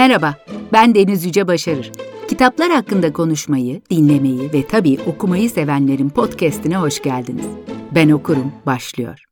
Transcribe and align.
Merhaba, 0.00 0.34
ben 0.72 0.94
Deniz 0.94 1.24
Yüce 1.24 1.48
Başarır. 1.48 1.92
Kitaplar 2.28 2.70
hakkında 2.70 3.12
konuşmayı, 3.12 3.82
dinlemeyi 3.90 4.52
ve 4.52 4.66
tabii 4.66 4.98
okumayı 5.06 5.50
sevenlerin 5.50 6.08
podcastine 6.08 6.76
hoş 6.76 7.02
geldiniz. 7.02 7.46
Ben 7.94 8.10
okurum, 8.10 8.52
başlıyor. 8.66 9.24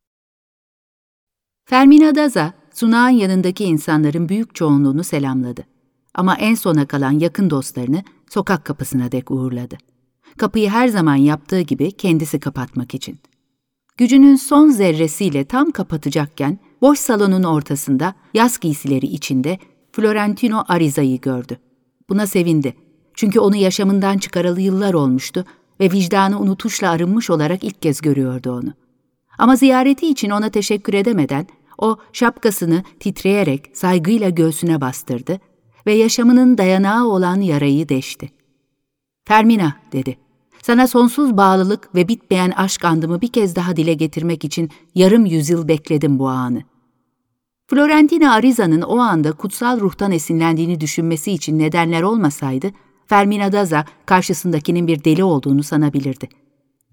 Fermina 1.65 2.15
Daza, 2.15 2.53
sunağın 2.73 3.09
yanındaki 3.09 3.63
insanların 3.63 4.29
büyük 4.29 4.55
çoğunluğunu 4.55 5.03
selamladı. 5.03 5.63
Ama 6.13 6.35
en 6.35 6.55
sona 6.55 6.85
kalan 6.85 7.19
yakın 7.19 7.49
dostlarını 7.49 8.03
sokak 8.29 8.65
kapısına 8.65 9.11
dek 9.11 9.31
uğurladı. 9.31 9.77
Kapıyı 10.37 10.69
her 10.69 10.87
zaman 10.87 11.15
yaptığı 11.15 11.61
gibi 11.61 11.91
kendisi 11.91 12.39
kapatmak 12.39 12.95
için. 12.95 13.19
Gücünün 13.97 14.35
son 14.35 14.69
zerresiyle 14.69 15.45
tam 15.45 15.71
kapatacakken 15.71 16.59
boş 16.81 16.99
salonun 16.99 17.43
ortasında 17.43 18.13
yaz 18.33 18.59
giysileri 18.59 19.05
içinde 19.05 19.59
Florentino 19.91 20.63
Ariza'yı 20.67 21.21
gördü. 21.21 21.57
Buna 22.09 22.27
sevindi. 22.27 22.75
Çünkü 23.13 23.39
onu 23.39 23.55
yaşamından 23.55 24.17
çıkaralı 24.17 24.61
yıllar 24.61 24.93
olmuştu 24.93 25.45
ve 25.79 25.91
vicdanı 25.91 26.39
unutuşla 26.39 26.89
arınmış 26.89 27.29
olarak 27.29 27.63
ilk 27.63 27.81
kez 27.81 28.01
görüyordu 28.01 28.51
onu. 28.51 28.73
Ama 29.37 29.55
ziyareti 29.55 30.07
için 30.07 30.29
ona 30.29 30.49
teşekkür 30.49 30.93
edemeden 30.93 31.47
o 31.77 31.97
şapkasını 32.13 32.83
titreyerek 32.99 33.71
saygıyla 33.73 34.29
göğsüne 34.29 34.81
bastırdı 34.81 35.39
ve 35.87 35.93
yaşamının 35.93 36.57
dayanağı 36.57 37.05
olan 37.05 37.41
yarayı 37.41 37.89
deşti. 37.89 38.29
Fermina 39.25 39.75
dedi. 39.91 40.17
Sana 40.61 40.87
sonsuz 40.87 41.37
bağlılık 41.37 41.95
ve 41.95 42.07
bitmeyen 42.07 42.51
aşk 42.51 42.85
andımı 42.85 43.21
bir 43.21 43.27
kez 43.27 43.55
daha 43.55 43.75
dile 43.75 43.93
getirmek 43.93 44.45
için 44.45 44.69
yarım 44.95 45.25
yüzyıl 45.25 45.67
bekledim 45.67 46.19
bu 46.19 46.27
anı. 46.27 46.61
Florentina 47.69 48.33
Ariza'nın 48.33 48.81
o 48.81 48.97
anda 48.97 49.31
kutsal 49.31 49.79
ruhtan 49.79 50.11
esinlendiğini 50.11 50.81
düşünmesi 50.81 51.31
için 51.31 51.59
nedenler 51.59 52.01
olmasaydı, 52.01 52.71
Fermina 53.07 53.51
Daza 53.51 53.85
karşısındakinin 54.05 54.87
bir 54.87 55.03
deli 55.03 55.23
olduğunu 55.23 55.63
sanabilirdi. 55.63 56.29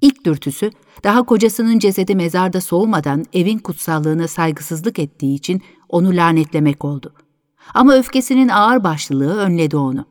İlk 0.01 0.27
dürtüsü, 0.27 0.71
daha 1.05 1.23
kocasının 1.23 1.79
cesedi 1.79 2.15
mezarda 2.15 2.61
soğumadan 2.61 3.25
evin 3.33 3.59
kutsallığına 3.59 4.29
saygısızlık 4.29 4.99
ettiği 4.99 5.35
için 5.35 5.63
onu 5.89 6.09
lanetlemek 6.09 6.85
oldu. 6.85 7.13
Ama 7.75 7.95
öfkesinin 7.95 8.49
ağır 8.49 8.85
başlılığı 8.85 9.37
önledi 9.37 9.77
onu. 9.77 10.05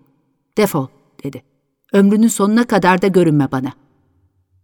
Defol, 0.58 0.88
dedi. 1.24 1.44
Ömrünün 1.94 2.28
sonuna 2.28 2.64
kadar 2.64 3.02
da 3.02 3.08
görünme 3.08 3.52
bana. 3.52 3.74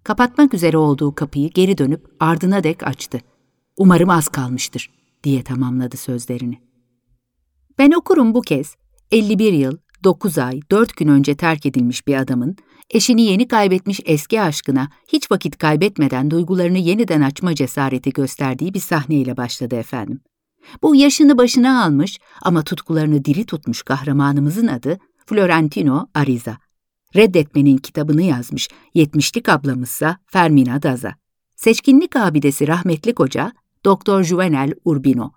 Kapatmak 0.03 0.53
üzere 0.53 0.77
olduğu 0.77 1.15
kapıyı 1.15 1.49
geri 1.49 1.77
dönüp 1.77 2.05
ardına 2.19 2.63
dek 2.63 2.87
açtı. 2.87 3.21
Umarım 3.77 4.09
az 4.09 4.27
kalmıştır, 4.27 5.00
diye 5.23 5.43
tamamladı 5.43 5.97
sözlerini. 5.97 6.61
Ben 7.79 7.91
okurum 7.91 8.33
bu 8.33 8.41
kez, 8.41 8.75
51 9.11 9.53
yıl, 9.53 9.77
9 10.03 10.37
ay, 10.37 10.59
4 10.71 10.97
gün 10.97 11.07
önce 11.07 11.35
terk 11.35 11.65
edilmiş 11.65 12.07
bir 12.07 12.15
adamın, 12.15 12.55
eşini 12.89 13.21
yeni 13.21 13.47
kaybetmiş 13.47 13.99
eski 14.05 14.41
aşkına 14.41 14.89
hiç 15.07 15.31
vakit 15.31 15.57
kaybetmeden 15.57 16.31
duygularını 16.31 16.77
yeniden 16.77 17.21
açma 17.21 17.55
cesareti 17.55 18.09
gösterdiği 18.13 18.73
bir 18.73 18.79
sahneyle 18.79 19.37
başladı 19.37 19.75
efendim. 19.75 20.21
Bu 20.83 20.95
yaşını 20.95 21.37
başına 21.37 21.83
almış 21.83 22.19
ama 22.41 22.63
tutkularını 22.63 23.25
diri 23.25 23.45
tutmuş 23.45 23.83
kahramanımızın 23.83 24.67
adı 24.67 24.99
Florentino 25.25 26.07
Ariza. 26.13 26.57
Reddetmenin 27.15 27.77
kitabını 27.77 28.21
yazmış 28.21 28.69
yetmişlik 28.93 29.49
ablamızsa 29.49 30.17
Fermina 30.25 30.83
Daza. 30.83 31.15
Seçkinlik 31.55 32.15
abidesi 32.15 32.67
rahmetli 32.67 33.13
koca 33.13 33.51
Doktor 33.85 34.23
Juvenel 34.23 34.73
Urbino. 34.85 35.31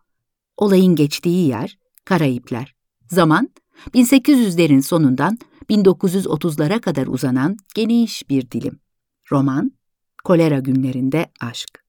Olayın 0.56 0.94
geçtiği 0.94 1.48
yer 1.48 1.78
Karayipler. 2.04 2.74
Zaman 3.10 3.48
1800'lerin 3.94 4.82
sonundan 4.82 5.38
1930'lara 5.70 6.80
kadar 6.80 7.06
uzanan 7.06 7.56
geniş 7.74 8.28
bir 8.30 8.50
dilim. 8.50 8.78
Roman, 9.32 9.72
kolera 10.24 10.58
günlerinde 10.58 11.26
aşk. 11.40 11.84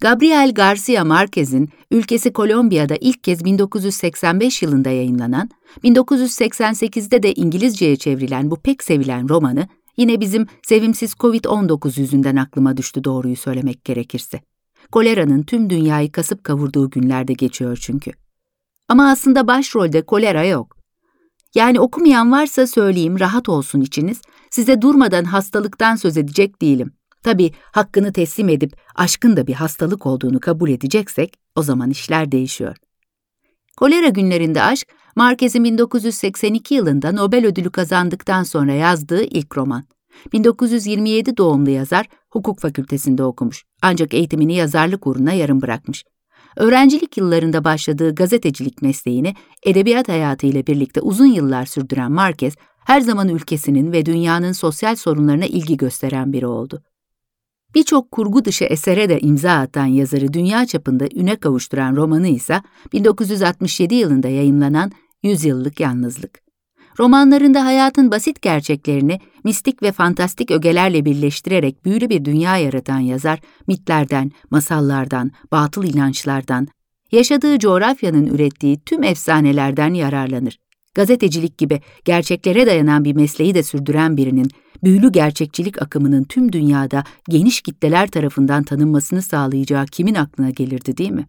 Gabriel 0.00 0.54
Garcia 0.54 1.04
Marquez'in 1.04 1.68
ülkesi 1.90 2.32
Kolombiya'da 2.32 2.96
ilk 3.00 3.24
kez 3.24 3.44
1985 3.44 4.62
yılında 4.62 4.90
yayınlanan, 4.90 5.50
1988'de 5.84 7.22
de 7.22 7.32
İngilizceye 7.34 7.96
çevrilen 7.96 8.50
bu 8.50 8.56
pek 8.56 8.82
sevilen 8.82 9.28
romanı 9.28 9.68
yine 9.96 10.20
bizim 10.20 10.46
sevimsiz 10.62 11.12
Covid-19 11.12 12.00
yüzünden 12.00 12.36
aklıma 12.36 12.76
düştü 12.76 13.04
doğruyu 13.04 13.36
söylemek 13.36 13.84
gerekirse. 13.84 14.40
Koleranın 14.92 15.42
tüm 15.42 15.70
dünyayı 15.70 16.12
kasıp 16.12 16.44
kavurduğu 16.44 16.90
günlerde 16.90 17.32
geçiyor 17.32 17.78
çünkü. 17.82 18.10
Ama 18.88 19.10
aslında 19.10 19.46
başrolde 19.46 20.02
kolera 20.02 20.44
yok. 20.44 20.76
Yani 21.54 21.80
okumayan 21.80 22.32
varsa 22.32 22.66
söyleyeyim 22.66 23.20
rahat 23.20 23.48
olsun 23.48 23.80
içiniz, 23.80 24.22
size 24.50 24.82
durmadan 24.82 25.24
hastalıktan 25.24 25.96
söz 25.96 26.16
edecek 26.16 26.62
değilim. 26.62 26.92
Tabii 27.22 27.52
hakkını 27.62 28.12
teslim 28.12 28.48
edip 28.48 28.76
aşkın 28.94 29.36
da 29.36 29.46
bir 29.46 29.54
hastalık 29.54 30.06
olduğunu 30.06 30.40
kabul 30.40 30.70
edeceksek 30.70 31.34
o 31.56 31.62
zaman 31.62 31.90
işler 31.90 32.32
değişiyor. 32.32 32.76
Kolera 33.76 34.08
günlerinde 34.08 34.62
aşk, 34.62 34.88
Marquez'in 35.16 35.64
1982 35.64 36.74
yılında 36.74 37.12
Nobel 37.12 37.46
ödülü 37.46 37.70
kazandıktan 37.70 38.42
sonra 38.42 38.72
yazdığı 38.72 39.22
ilk 39.22 39.56
roman. 39.56 39.84
1927 40.32 41.36
doğumlu 41.36 41.70
yazar 41.70 42.06
hukuk 42.30 42.60
fakültesinde 42.60 43.24
okumuş 43.24 43.64
ancak 43.82 44.14
eğitimini 44.14 44.54
yazarlık 44.54 45.06
uğruna 45.06 45.32
yarım 45.32 45.62
bırakmış. 45.62 46.04
Öğrencilik 46.56 47.16
yıllarında 47.16 47.64
başladığı 47.64 48.14
gazetecilik 48.14 48.82
mesleğini 48.82 49.34
edebiyat 49.62 50.08
hayatı 50.08 50.46
ile 50.46 50.66
birlikte 50.66 51.00
uzun 51.00 51.26
yıllar 51.26 51.66
sürdüren 51.66 52.12
Marquez, 52.12 52.54
her 52.84 53.00
zaman 53.00 53.28
ülkesinin 53.28 53.92
ve 53.92 54.06
dünyanın 54.06 54.52
sosyal 54.52 54.96
sorunlarına 54.96 55.46
ilgi 55.46 55.76
gösteren 55.76 56.32
biri 56.32 56.46
oldu. 56.46 56.82
Birçok 57.74 58.10
kurgu 58.10 58.44
dışı 58.44 58.64
esere 58.64 59.08
de 59.08 59.20
imza 59.20 59.52
atan 59.52 59.86
yazarı 59.86 60.32
dünya 60.32 60.66
çapında 60.66 61.08
üne 61.14 61.36
kavuşturan 61.36 61.96
romanı 61.96 62.28
ise 62.28 62.62
1967 62.92 63.94
yılında 63.94 64.28
yayımlanan 64.28 64.92
Yüzyıllık 65.22 65.80
Yalnızlık. 65.80 66.41
Romanlarında 66.98 67.64
hayatın 67.64 68.10
basit 68.10 68.42
gerçeklerini 68.42 69.20
mistik 69.44 69.82
ve 69.82 69.92
fantastik 69.92 70.50
ögelerle 70.50 71.04
birleştirerek 71.04 71.84
büyülü 71.84 72.10
bir 72.10 72.24
dünya 72.24 72.56
yaratan 72.56 72.98
yazar, 72.98 73.40
mitlerden, 73.66 74.30
masallardan, 74.50 75.30
batıl 75.52 75.84
inançlardan, 75.84 76.68
yaşadığı 77.12 77.58
coğrafyanın 77.58 78.26
ürettiği 78.26 78.80
tüm 78.80 79.02
efsanelerden 79.02 79.94
yararlanır. 79.94 80.58
Gazetecilik 80.94 81.58
gibi 81.58 81.80
gerçeklere 82.04 82.66
dayanan 82.66 83.04
bir 83.04 83.14
mesleği 83.14 83.54
de 83.54 83.62
sürdüren 83.62 84.16
birinin 84.16 84.50
büyülü 84.84 85.12
gerçekçilik 85.12 85.82
akımının 85.82 86.24
tüm 86.24 86.52
dünyada 86.52 87.04
geniş 87.28 87.60
kitleler 87.60 88.06
tarafından 88.06 88.62
tanınmasını 88.62 89.22
sağlayacağı 89.22 89.86
kimin 89.86 90.14
aklına 90.14 90.50
gelirdi 90.50 90.96
değil 90.96 91.10
mi? 91.10 91.28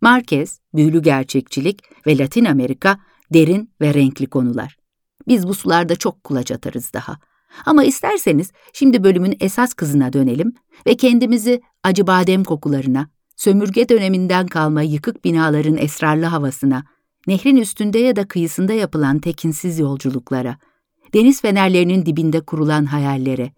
Marquez, 0.00 0.60
büyülü 0.74 1.02
gerçekçilik 1.02 1.82
ve 2.06 2.18
Latin 2.18 2.44
Amerika 2.44 2.98
derin 3.34 3.70
ve 3.80 3.94
renkli 3.94 4.26
konular. 4.26 4.81
Biz 5.28 5.48
bu 5.48 5.54
sularda 5.54 5.96
çok 5.96 6.24
kulaç 6.24 6.50
atarız 6.50 6.92
daha. 6.94 7.18
Ama 7.66 7.84
isterseniz 7.84 8.52
şimdi 8.72 9.04
bölümün 9.04 9.36
esas 9.40 9.74
kızına 9.74 10.12
dönelim 10.12 10.54
ve 10.86 10.96
kendimizi 10.96 11.62
acı 11.82 12.06
badem 12.06 12.44
kokularına, 12.44 13.08
sömürge 13.36 13.88
döneminden 13.88 14.46
kalma 14.46 14.82
yıkık 14.82 15.24
binaların 15.24 15.76
esrarlı 15.76 16.24
havasına, 16.24 16.84
nehrin 17.26 17.56
üstünde 17.56 17.98
ya 17.98 18.16
da 18.16 18.28
kıyısında 18.28 18.72
yapılan 18.72 19.18
tekinsiz 19.18 19.78
yolculuklara, 19.78 20.56
deniz 21.14 21.40
fenerlerinin 21.40 22.06
dibinde 22.06 22.40
kurulan 22.40 22.84
hayallere, 22.84 23.52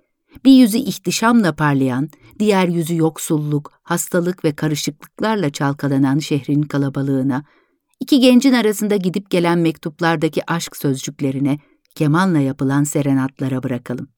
bir 0.44 0.52
yüzü 0.52 0.78
ihtişamla 0.78 1.52
parlayan, 1.54 2.08
diğer 2.38 2.68
yüzü 2.68 2.96
yoksulluk, 2.96 3.72
hastalık 3.82 4.44
ve 4.44 4.52
karışıklıklarla 4.52 5.50
çalkalanan 5.50 6.18
şehrin 6.18 6.62
kalabalığına, 6.62 7.44
iki 8.00 8.20
gencin 8.20 8.52
arasında 8.52 8.96
gidip 8.96 9.30
gelen 9.30 9.58
mektuplardaki 9.58 10.50
aşk 10.50 10.76
sözcüklerine, 10.76 11.58
kemanla 11.94 12.38
yapılan 12.38 12.84
serenatlara 12.84 13.62
bırakalım. 13.62 14.08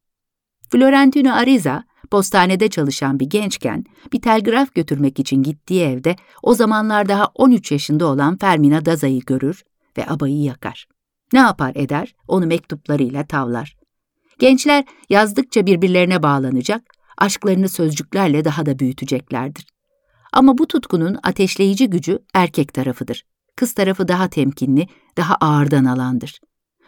Florentino 0.70 1.32
Ariza, 1.32 1.84
postanede 2.10 2.68
çalışan 2.68 3.20
bir 3.20 3.26
gençken 3.26 3.84
bir 4.12 4.20
telgraf 4.20 4.74
götürmek 4.74 5.18
için 5.18 5.42
gittiği 5.42 5.82
evde 5.82 6.16
o 6.42 6.54
zamanlar 6.54 7.08
daha 7.08 7.26
13 7.34 7.72
yaşında 7.72 8.06
olan 8.06 8.36
Fermina 8.36 8.84
Daza'yı 8.84 9.20
görür 9.20 9.64
ve 9.98 10.06
abayı 10.06 10.42
yakar. 10.42 10.86
Ne 11.32 11.38
yapar 11.38 11.72
eder? 11.74 12.14
Onu 12.28 12.46
mektuplarıyla 12.46 13.26
tavlar. 13.26 13.76
Gençler 14.38 14.84
yazdıkça 15.10 15.66
birbirlerine 15.66 16.22
bağlanacak, 16.22 16.82
aşklarını 17.18 17.68
sözcüklerle 17.68 18.44
daha 18.44 18.66
da 18.66 18.78
büyüteceklerdir. 18.78 19.66
Ama 20.32 20.58
bu 20.58 20.66
tutkunun 20.66 21.18
ateşleyici 21.22 21.90
gücü 21.90 22.18
erkek 22.34 22.74
tarafıdır. 22.74 23.24
Kız 23.56 23.72
tarafı 23.72 24.08
daha 24.08 24.28
temkinli, 24.28 24.86
daha 25.16 25.34
ağırdan 25.34 25.84
alandır. 25.84 26.40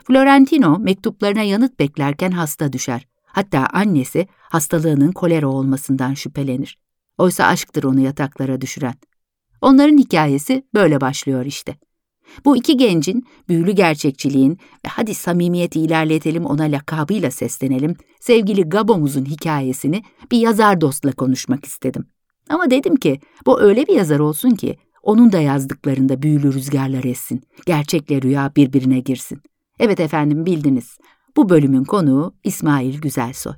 Florentino 0.05 0.79
mektuplarına 0.79 1.43
yanıt 1.43 1.79
beklerken 1.79 2.31
hasta 2.31 2.73
düşer. 2.73 3.07
Hatta 3.25 3.67
annesi 3.73 4.29
hastalığının 4.41 5.13
kolera 5.13 5.49
olmasından 5.49 6.15
şüphelenir. 6.15 6.79
Oysa 7.19 7.45
aşktır 7.45 7.85
onu 7.85 8.01
yataklara 8.01 8.61
düşüren. 8.61 8.95
Onların 9.61 9.99
hikayesi 9.99 10.63
böyle 10.75 11.01
başlıyor 11.01 11.45
işte. 11.45 11.77
Bu 12.45 12.57
iki 12.57 12.77
gencin 12.77 13.27
büyülü 13.49 13.73
gerçekçiliğin 13.73 14.53
ve 14.53 14.89
hadi 14.89 15.15
samimiyeti 15.15 15.81
ilerletelim 15.81 16.47
ona 16.47 16.63
lakabıyla 16.63 17.31
seslenelim, 17.31 17.97
sevgili 18.21 18.63
Gabomuz'un 18.63 19.25
hikayesini 19.25 20.03
bir 20.33 20.39
yazar 20.39 20.81
dostla 20.81 21.13
konuşmak 21.13 21.65
istedim. 21.65 22.07
Ama 22.49 22.71
dedim 22.71 22.97
ki 22.97 23.21
bu 23.47 23.61
öyle 23.61 23.87
bir 23.87 23.95
yazar 23.95 24.19
olsun 24.19 24.51
ki 24.51 24.79
onun 25.03 25.33
da 25.33 25.39
yazdıklarında 25.39 26.23
büyülü 26.23 26.53
rüzgarlar 26.53 27.05
essin, 27.05 27.43
gerçekle 27.67 28.23
rüya 28.23 28.53
birbirine 28.57 29.01
girsin. 29.01 29.43
Evet 29.81 30.01
efendim 30.01 30.47
bildiniz. 30.47 30.99
Bu 31.37 31.49
bölümün 31.49 31.85
konuğu 31.85 32.35
İsmail 32.45 33.01
Güzelsoy. 33.01 33.53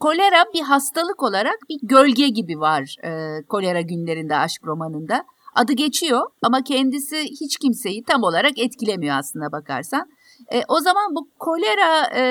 Kolera 0.00 0.44
bir 0.54 0.60
hastalık 0.60 1.22
olarak 1.22 1.56
bir 1.68 1.78
gölge 1.82 2.28
gibi 2.28 2.60
var 2.60 2.96
e, 3.04 3.42
kolera 3.48 3.80
günlerinde 3.80 4.36
aşk 4.36 4.66
romanında. 4.66 5.24
Adı 5.54 5.72
geçiyor 5.72 6.20
ama 6.42 6.62
kendisi 6.64 7.16
hiç 7.22 7.58
kimseyi 7.58 8.04
tam 8.04 8.22
olarak 8.22 8.58
etkilemiyor 8.58 9.16
aslına 9.18 9.52
bakarsan. 9.52 10.06
E, 10.52 10.62
o 10.68 10.80
zaman 10.80 11.14
bu 11.14 11.28
kolera 11.38 12.16
e, 12.16 12.24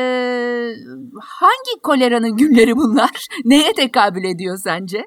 hangi 1.22 1.81
koleranın 1.84 2.38
günleri 2.38 2.75
bunlar? 2.75 3.10
Neye 3.45 3.74
tekabül 3.74 4.24
ediyor 4.24 4.57
sence? 4.63 5.06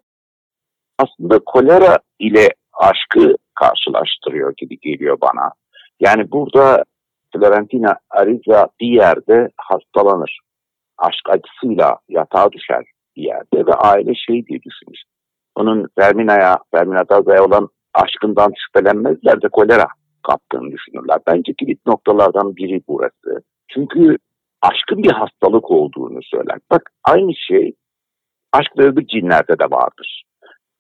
Aslında 0.99 1.39
kolera 1.47 1.99
ile 2.19 2.49
aşkı 2.77 3.37
karşılaştırıyor 3.55 4.55
gibi 4.57 4.79
geliyor 4.81 5.19
bana. 5.21 5.53
Yani 6.01 6.31
burada 6.33 6.85
Florentina 7.33 7.97
Ariza 8.11 8.69
bir 8.81 8.87
yerde 8.87 9.49
hastalanır. 9.57 10.41
Aşk 10.99 11.31
acısıyla 11.31 11.99
yatağa 12.09 12.53
düşer 12.53 12.85
bir 13.17 13.23
yerde 13.23 13.67
ve 13.67 13.75
aile 13.75 14.15
şey 14.15 14.47
diye 14.47 14.63
düşünür. 14.63 15.03
Onun 15.55 15.89
Fermina'ya, 15.99 16.59
Fermina 16.75 17.09
Daza'ya 17.09 17.45
olan 17.45 17.69
aşkından 17.95 18.53
şüphelenmezler 18.57 19.43
de 19.43 19.49
kolera 19.49 19.87
kaptığını 20.27 20.73
düşünürler. 20.73 21.19
Bence 21.27 21.53
kilit 21.59 21.87
noktalardan 21.87 22.57
biri 22.57 22.83
burası. 22.89 23.43
Çünkü 23.75 24.17
aşkın 24.63 25.03
bir 25.03 25.13
hastalık 25.13 25.71
olduğunu 25.71 26.21
söyler. 26.23 26.59
Bak 26.71 26.91
aynı 27.05 27.33
şey 27.49 27.75
aşk 28.53 28.79
ve 28.79 28.83
öbür 28.83 29.07
cinlerde 29.07 29.59
de 29.59 29.65
vardır. 29.71 30.23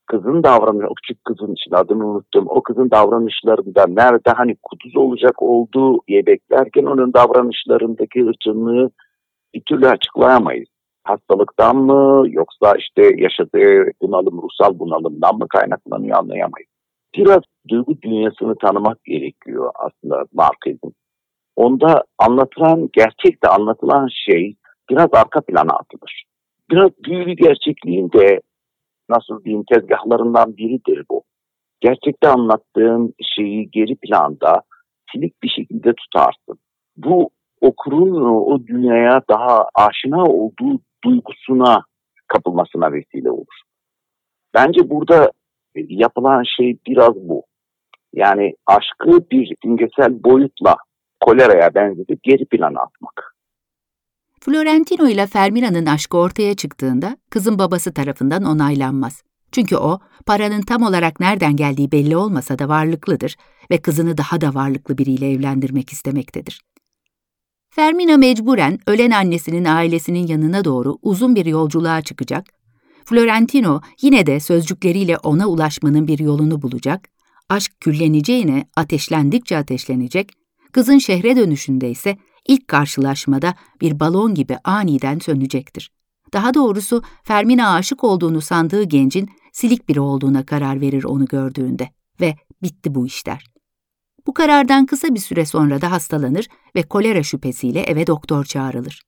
Kızın 0.06 0.42
davranışı, 0.42 0.86
o 0.86 0.94
küçük 0.94 1.24
kızın 1.24 1.52
için 1.52 1.74
adını 1.74 2.06
unuttum. 2.06 2.46
O 2.48 2.62
kızın 2.62 2.90
davranışlarında 2.90 3.84
nerede 3.88 4.30
hani 4.30 4.56
kuduz 4.62 4.96
olacak 4.96 5.42
olduğu 5.42 6.00
yebeklerken 6.08 6.84
onun 6.84 7.12
davranışlarındaki 7.14 8.20
hırçınlığı 8.20 8.90
bir 9.54 9.62
türlü 9.68 9.88
açıklayamayız. 9.88 10.68
Hastalıktan 11.04 11.76
mı 11.76 12.24
yoksa 12.28 12.74
işte 12.78 13.02
yaşadığı 13.16 13.90
bunalım, 14.02 14.42
ruhsal 14.42 14.78
bunalımdan 14.78 15.38
mı 15.38 15.46
kaynaklanıyor 15.48 16.18
anlayamayız 16.18 16.76
biraz 17.16 17.42
duygu 17.68 18.02
dünyasını 18.02 18.54
tanımak 18.58 19.04
gerekiyor 19.04 19.70
aslında 19.74 20.24
Marquez'in. 20.32 20.94
Onda 21.56 22.04
anlatılan, 22.18 22.88
gerçekte 22.92 23.48
anlatılan 23.48 24.08
şey 24.26 24.54
biraz 24.90 25.08
arka 25.12 25.40
plana 25.40 25.72
atılır. 25.72 26.24
Biraz 26.70 26.90
büyülü 27.04 27.32
gerçekliğin 27.32 28.10
de 28.12 28.40
nasıl 29.08 29.44
diyeyim 29.44 29.64
tezgahlarından 29.72 30.56
biridir 30.56 31.04
bu. 31.10 31.22
Gerçekte 31.80 32.28
anlattığın 32.28 33.14
şeyi 33.36 33.70
geri 33.70 33.96
planda 33.96 34.62
silik 35.12 35.42
bir 35.42 35.48
şekilde 35.48 35.92
tutarsın. 35.94 36.58
Bu 36.96 37.30
okurun 37.60 38.24
o 38.52 38.66
dünyaya 38.66 39.22
daha 39.30 39.68
aşina 39.74 40.24
olduğu 40.24 40.80
duygusuna 41.04 41.82
kapılmasına 42.28 42.92
vesile 42.92 43.30
olur. 43.30 43.60
Bence 44.54 44.90
burada 44.90 45.30
yapılan 45.74 46.42
şey 46.56 46.78
biraz 46.86 47.14
bu. 47.14 47.44
Yani 48.12 48.54
aşkı 48.66 49.30
bir 49.30 49.56
simgesel 49.62 50.24
boyutla 50.24 50.76
koleraya 51.20 51.74
benzedip 51.74 52.22
geri 52.22 52.44
plana 52.44 52.80
atmak. 52.80 53.35
Florentino 54.46 55.08
ile 55.08 55.26
Fermina'nın 55.26 55.86
aşkı 55.86 56.16
ortaya 56.16 56.54
çıktığında 56.54 57.16
kızın 57.30 57.58
babası 57.58 57.94
tarafından 57.94 58.44
onaylanmaz. 58.44 59.22
Çünkü 59.52 59.76
o, 59.76 60.00
paranın 60.26 60.62
tam 60.62 60.82
olarak 60.82 61.20
nereden 61.20 61.56
geldiği 61.56 61.92
belli 61.92 62.16
olmasa 62.16 62.58
da 62.58 62.68
varlıklıdır 62.68 63.36
ve 63.70 63.78
kızını 63.78 64.18
daha 64.18 64.40
da 64.40 64.54
varlıklı 64.54 64.98
biriyle 64.98 65.30
evlendirmek 65.30 65.92
istemektedir. 65.92 66.62
Fermina 67.70 68.16
mecburen 68.16 68.78
ölen 68.86 69.10
annesinin 69.10 69.64
ailesinin 69.64 70.26
yanına 70.26 70.64
doğru 70.64 70.98
uzun 71.02 71.34
bir 71.34 71.46
yolculuğa 71.46 72.02
çıkacak 72.02 72.46
Florentino 73.04 73.80
yine 74.02 74.26
de 74.26 74.40
sözcükleriyle 74.40 75.18
ona 75.18 75.46
ulaşmanın 75.46 76.08
bir 76.08 76.18
yolunu 76.18 76.62
bulacak, 76.62 77.08
aşk 77.48 77.80
külleneceğine 77.80 78.66
ateşlendikçe 78.76 79.56
ateşlenecek, 79.56 80.30
kızın 80.72 80.98
şehre 80.98 81.36
dönüşünde 81.36 81.90
ise 81.90 82.16
ilk 82.48 82.68
karşılaşmada 82.68 83.54
bir 83.80 84.00
balon 84.00 84.34
gibi 84.34 84.58
aniden 84.64 85.18
sönecektir. 85.18 85.90
Daha 86.32 86.54
doğrusu 86.54 87.02
Fermina 87.24 87.74
aşık 87.74 88.04
olduğunu 88.04 88.40
sandığı 88.40 88.82
gencin 88.82 89.30
silik 89.52 89.88
biri 89.88 90.00
olduğuna 90.00 90.46
karar 90.46 90.80
verir 90.80 91.04
onu 91.04 91.24
gördüğünde 91.24 91.90
ve 92.20 92.36
bitti 92.62 92.94
bu 92.94 93.06
işler. 93.06 93.44
Bu 94.26 94.34
karardan 94.34 94.86
kısa 94.86 95.14
bir 95.14 95.20
süre 95.20 95.46
sonra 95.46 95.80
da 95.80 95.90
hastalanır 95.90 96.48
ve 96.76 96.82
kolera 96.82 97.22
şüphesiyle 97.22 97.80
eve 97.80 98.06
doktor 98.06 98.44
çağrılır. 98.44 99.02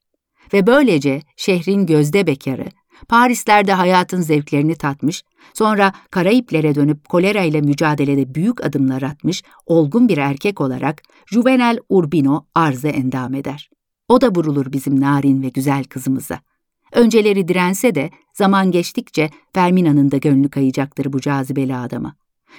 Ve 0.52 0.67
böylece 0.67 1.23
şehrin 1.37 1.87
gözde 1.87 2.26
bekarı, 2.26 2.69
Parisler'de 3.09 3.73
hayatın 3.73 4.21
zevklerini 4.21 4.75
tatmış, 4.75 5.25
sonra 5.55 5.93
Karayiplere 6.11 6.75
dönüp 6.75 7.09
kolera 7.09 7.43
ile 7.43 7.61
mücadelede 7.61 8.35
büyük 8.35 8.65
adımlar 8.65 9.03
atmış, 9.03 9.43
olgun 9.67 10.09
bir 10.09 10.19
erkek 10.19 10.61
olarak 10.61 11.03
Juvenal 11.27 11.79
Urbino 11.89 12.47
arzı 12.55 12.89
endam 12.89 13.35
eder. 13.35 13.71
O 14.09 14.21
da 14.21 14.29
vurulur 14.29 14.73
bizim 14.73 15.00
narin 15.00 15.43
ve 15.43 15.49
güzel 15.49 15.85
kızımıza. 15.85 16.41
Önceleri 16.93 17.49
dirense 17.49 17.95
de 17.95 18.11
zaman 18.33 18.71
geçtikçe 18.71 19.31
Fermina'nın 19.53 20.11
da 20.11 20.17
gönlü 20.17 20.49
kayacaktır 20.49 21.12
bu 21.12 21.21
cazibeli 21.21 21.77
adama. 21.77 22.15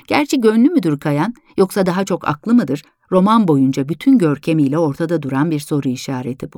Gerçi 0.08 0.42
gönlü 0.42 0.70
müdür 0.70 1.00
kayan 1.00 1.34
yoksa 1.58 1.86
daha 1.86 2.06
çok 2.06 2.28
aklı 2.28 2.54
mıdır? 2.54 2.84
Roman 3.12 3.48
boyunca 3.48 3.90
bütün 3.90 4.18
görkemiyle 4.18 4.78
ortada 4.78 5.22
duran 5.22 5.52
bir 5.52 5.60
soru 5.60 5.90
işareti 5.90 6.54
bu. 6.54 6.58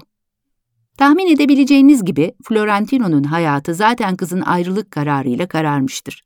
Tahmin 0.97 1.27
edebileceğiniz 1.27 2.05
gibi 2.05 2.33
Florentino'nun 2.43 3.23
hayatı 3.23 3.75
zaten 3.75 4.15
kızın 4.15 4.41
ayrılık 4.41 4.91
kararıyla 4.91 5.47
kararmıştır. 5.47 6.23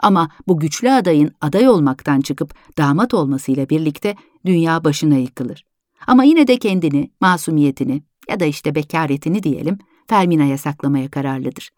Ama 0.00 0.28
bu 0.48 0.58
güçlü 0.58 0.90
adayın 0.90 1.32
aday 1.40 1.68
olmaktan 1.68 2.20
çıkıp 2.20 2.54
damat 2.78 3.14
olmasıyla 3.14 3.68
birlikte 3.68 4.16
dünya 4.46 4.84
başına 4.84 5.16
yıkılır. 5.16 5.64
Ama 6.06 6.24
yine 6.24 6.46
de 6.46 6.56
kendini, 6.56 7.10
masumiyetini 7.20 8.02
ya 8.28 8.40
da 8.40 8.44
işte 8.44 8.74
bekaretini 8.74 9.42
diyelim 9.42 9.78
Fermina'ya 10.06 10.58
saklamaya 10.58 11.10
kararlıdır. 11.10 11.70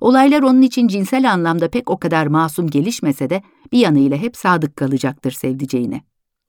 Olaylar 0.00 0.42
onun 0.42 0.62
için 0.62 0.88
cinsel 0.88 1.32
anlamda 1.32 1.70
pek 1.70 1.90
o 1.90 1.98
kadar 1.98 2.26
masum 2.26 2.70
gelişmese 2.70 3.30
de 3.30 3.42
bir 3.72 3.78
yanıyla 3.78 4.16
hep 4.16 4.36
sadık 4.36 4.76
kalacaktır 4.76 5.30
sevdiceğine. 5.30 6.02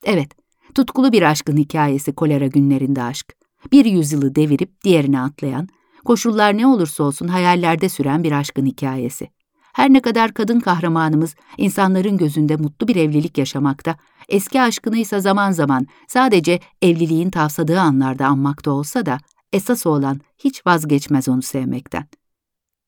Evet, 0.03 0.31
tutkulu 0.75 1.11
bir 1.11 1.21
aşkın 1.21 1.57
hikayesi 1.57 2.13
kolera 2.13 2.47
günlerinde 2.47 3.03
aşk 3.03 3.40
bir 3.71 3.85
yüzyılı 3.85 4.35
devirip 4.35 4.83
diğerine 4.83 5.21
atlayan, 5.21 5.67
koşullar 6.05 6.57
ne 6.57 6.67
olursa 6.67 7.03
olsun 7.03 7.27
hayallerde 7.27 7.89
süren 7.89 8.23
bir 8.23 8.31
aşkın 8.31 8.65
hikayesi. 8.65 9.29
Her 9.73 9.93
ne 9.93 10.01
kadar 10.01 10.33
kadın 10.33 10.59
kahramanımız 10.59 11.35
insanların 11.57 12.17
gözünde 12.17 12.55
mutlu 12.55 12.87
bir 12.87 12.95
evlilik 12.95 13.37
yaşamakta, 13.37 13.95
eski 14.29 14.61
aşkını 14.61 14.97
ise 14.97 15.19
zaman 15.19 15.51
zaman 15.51 15.87
sadece 16.07 16.59
evliliğin 16.81 17.29
tavsadığı 17.29 17.79
anlarda 17.79 18.27
anmakta 18.27 18.71
olsa 18.71 19.05
da 19.05 19.17
esas 19.53 19.85
olan 19.85 20.19
hiç 20.37 20.65
vazgeçmez 20.65 21.29
onu 21.29 21.41
sevmekten. 21.41 22.05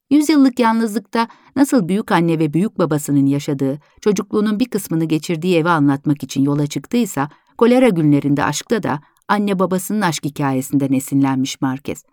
Yüzyıllık 0.10 0.60
yalnızlıkta 0.60 1.27
nasıl 1.56 1.88
büyük 1.88 2.12
anne 2.12 2.39
ve 2.39 2.53
büyük 2.53 2.80
babasının 2.80 3.25
yaşadığı, 3.25 3.80
çocukluğunun 4.01 4.60
bir 4.60 4.65
kısmını 4.65 5.06
geçirdiği 5.06 5.58
evi 5.58 5.70
anlatmak 5.70 6.24
için 6.24 6.44
yola 6.44 6.68
çıktıysa, 6.68 7.30
kolera 7.58 7.89
günlerinde 7.89 8.44
aşkta 8.44 8.84
da 8.84 9.00
anne 9.27 9.60
babasının 9.60 10.01
aşk 10.01 10.25
hikayesinden 10.25 10.94
esinlenmiş 10.94 11.62
Marquez. 11.62 12.03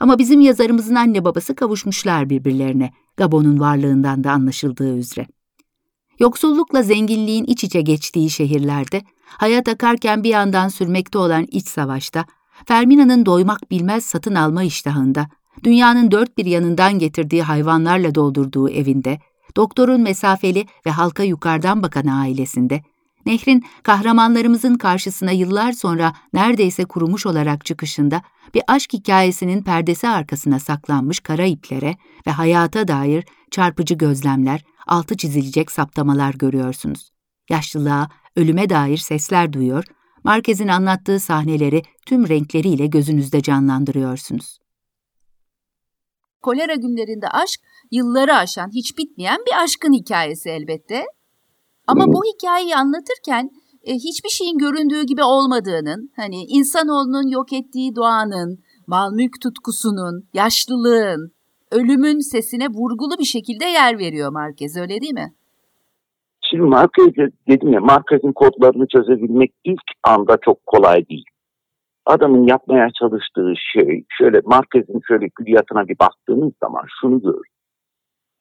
Ama 0.00 0.18
bizim 0.18 0.40
yazarımızın 0.40 0.94
anne 0.94 1.24
babası 1.24 1.54
kavuşmuşlar 1.54 2.30
birbirlerine, 2.30 2.90
Gabon'un 3.16 3.60
varlığından 3.60 4.24
da 4.24 4.32
anlaşıldığı 4.32 4.96
üzere. 4.96 5.26
Yoksullukla 6.18 6.82
zenginliğin 6.82 7.44
iç 7.44 7.64
içe 7.64 7.80
geçtiği 7.80 8.30
şehirlerde, 8.30 9.02
hayat 9.24 9.68
akarken 9.68 10.24
bir 10.24 10.28
yandan 10.28 10.68
sürmekte 10.68 11.18
olan 11.18 11.46
iç 11.50 11.68
savaşta, 11.68 12.24
Fermina'nın 12.66 13.26
doymak 13.26 13.70
bilmez 13.70 14.04
satın 14.04 14.34
alma 14.34 14.62
iştahında, 14.62 15.28
dünyanın 15.64 16.10
dört 16.10 16.38
bir 16.38 16.46
yanından 16.46 16.98
getirdiği 16.98 17.42
hayvanlarla 17.42 18.14
doldurduğu 18.14 18.68
evinde, 18.68 19.18
doktorun 19.56 20.00
mesafeli 20.00 20.66
ve 20.86 20.90
halka 20.90 21.22
yukarıdan 21.22 21.82
bakan 21.82 22.06
ailesinde, 22.06 22.82
Nehrin 23.26 23.64
kahramanlarımızın 23.82 24.74
karşısına 24.74 25.30
yıllar 25.30 25.72
sonra 25.72 26.12
neredeyse 26.32 26.84
kurumuş 26.84 27.26
olarak 27.26 27.64
çıkışında 27.64 28.22
bir 28.54 28.62
aşk 28.66 28.92
hikayesinin 28.92 29.62
perdesi 29.62 30.08
arkasına 30.08 30.60
saklanmış 30.60 31.20
kara 31.20 31.44
iplere 31.44 31.96
ve 32.26 32.30
hayata 32.30 32.88
dair 32.88 33.24
çarpıcı 33.50 33.94
gözlemler, 33.94 34.64
altı 34.86 35.16
çizilecek 35.16 35.70
saptamalar 35.70 36.34
görüyorsunuz. 36.34 37.10
Yaşlılığa, 37.50 38.08
Ölüme 38.36 38.68
dair 38.68 38.96
sesler 38.96 39.52
duyuyor, 39.52 39.84
Marquez'in 40.24 40.68
anlattığı 40.68 41.20
sahneleri 41.20 41.82
tüm 42.06 42.28
renkleriyle 42.28 42.86
gözünüzde 42.86 43.42
canlandırıyorsunuz. 43.42 44.58
Kolera 46.42 46.74
günlerinde 46.74 47.28
aşk 47.28 47.60
yılları 47.90 48.34
aşan, 48.34 48.70
hiç 48.74 48.98
bitmeyen 48.98 49.38
bir 49.46 49.64
aşkın 49.64 49.92
hikayesi 49.92 50.48
elbette. 50.48 51.04
Ama 51.90 52.06
bu 52.06 52.20
hikayeyi 52.34 52.76
anlatırken 52.76 53.50
e, 53.84 53.94
hiçbir 53.94 54.28
şeyin 54.28 54.58
göründüğü 54.58 55.02
gibi 55.02 55.22
olmadığının, 55.22 56.10
hani 56.16 56.44
insanoğlunun 56.44 57.28
yok 57.28 57.52
ettiği 57.52 57.96
doğanın, 57.96 58.58
mal 58.86 59.12
mülk 59.12 59.40
tutkusunun, 59.42 60.24
yaşlılığın, 60.34 61.32
ölümün 61.70 62.18
sesine 62.18 62.66
vurgulu 62.68 63.18
bir 63.18 63.24
şekilde 63.24 63.64
yer 63.64 63.98
veriyor 63.98 64.32
Marquez 64.32 64.76
öyle 64.76 65.00
değil 65.00 65.14
mi? 65.14 65.32
Şimdi 66.50 66.62
Marquez 66.62 67.30
dedim 67.48 67.72
ya 67.72 67.80
Marquez'in 67.80 68.32
kodlarını 68.32 68.86
çözebilmek 68.86 69.52
ilk 69.64 69.88
anda 70.02 70.36
çok 70.44 70.66
kolay 70.66 71.08
değil. 71.08 71.24
Adamın 72.06 72.46
yapmaya 72.46 72.88
çalıştığı 72.98 73.52
şey 73.72 74.04
şöyle 74.18 74.40
Marquez'in 74.44 75.00
şöyle 75.08 75.28
külliyatına 75.28 75.88
bir 75.88 75.98
baktığınız 75.98 76.52
zaman 76.60 76.84
şunu 77.00 77.22
görür. 77.22 77.48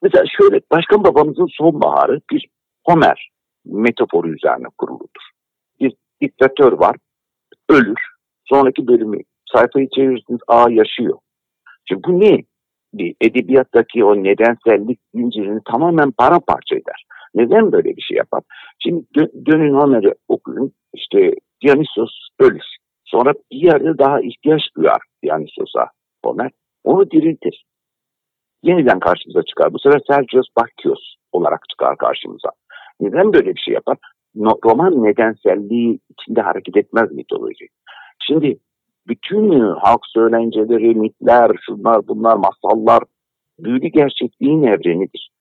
Mesela 0.01 0.23
şöyle 0.37 0.59
başkan 0.71 1.03
babamızın 1.03 1.47
sonbaharı 1.57 2.21
bir 2.31 2.47
Homer 2.85 3.29
metaforu 3.65 4.33
üzerine 4.33 4.67
kuruludur. 4.77 5.29
Bir 5.79 5.93
diktatör 6.21 6.71
var, 6.71 6.95
ölür. 7.69 7.99
Sonraki 8.45 8.87
bölümü 8.87 9.17
sayfayı 9.53 9.87
çevirirsiniz, 9.95 10.39
aa 10.47 10.69
yaşıyor. 10.69 11.17
Şimdi 11.85 12.03
bu 12.03 12.19
ne? 12.19 12.43
Bir 12.93 13.15
edebiyattaki 13.21 14.05
o 14.05 14.23
nedensellik 14.23 14.99
zincirini 15.15 15.59
tamamen 15.65 16.11
paramparça 16.11 16.75
eder. 16.75 17.05
Neden 17.35 17.71
böyle 17.71 17.95
bir 17.97 18.01
şey 18.01 18.17
yapar? 18.17 18.43
Şimdi 18.79 19.05
dö- 19.15 19.45
dönün 19.45 19.73
Homer'i 19.73 20.13
okuyun. 20.27 20.71
İşte 20.93 21.33
Dionysos 21.61 22.27
ölür. 22.39 22.65
Sonra 23.05 23.33
bir 23.51 23.57
yerde 23.57 23.97
daha 23.97 24.21
ihtiyaç 24.21 24.61
duyar 24.77 25.01
Dionysos'a 25.23 25.89
Homer. 26.25 26.51
Onu 26.83 27.11
diriltir. 27.11 27.65
Yeniden 28.63 28.99
karşımıza 28.99 29.43
çıkar. 29.43 29.73
Bu 29.73 29.79
sefer 29.79 30.01
Sergios 30.07 30.47
Bakkios 30.57 31.15
olarak 31.31 31.69
çıkar 31.69 31.97
karşımıza. 31.97 32.49
Neden 32.99 33.33
böyle 33.33 33.55
bir 33.55 33.59
şey 33.59 33.73
yapar? 33.73 33.97
Roman 34.35 35.03
nedenselliği 35.03 35.99
içinde 36.09 36.41
hareket 36.41 36.77
etmez 36.77 37.11
mitoloji. 37.11 37.67
Şimdi 38.27 38.59
bütün 39.07 39.59
halk 39.59 40.01
söylenceleri, 40.05 40.95
mitler, 40.95 41.51
şunlar 41.65 42.07
bunlar, 42.07 42.35
masallar 42.35 43.03
büyülü 43.59 43.87
gerçekliğin 43.87 44.63
evrenidir. 44.63 45.31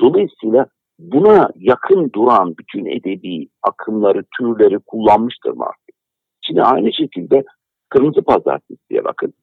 Dolayısıyla 0.00 0.66
buna 0.98 1.50
yakın 1.56 2.10
duran 2.14 2.54
bütün 2.58 2.86
edebi 2.86 3.48
akımları, 3.62 4.24
türleri 4.38 4.78
kullanmıştır 4.78 5.50
Marx. 5.50 5.76
Şimdi 6.40 6.62
aynı 6.62 6.92
şekilde 6.92 7.44
Kırmızı 7.88 8.22
Pazartesi'ye 8.22 9.04
bakın. 9.04 9.34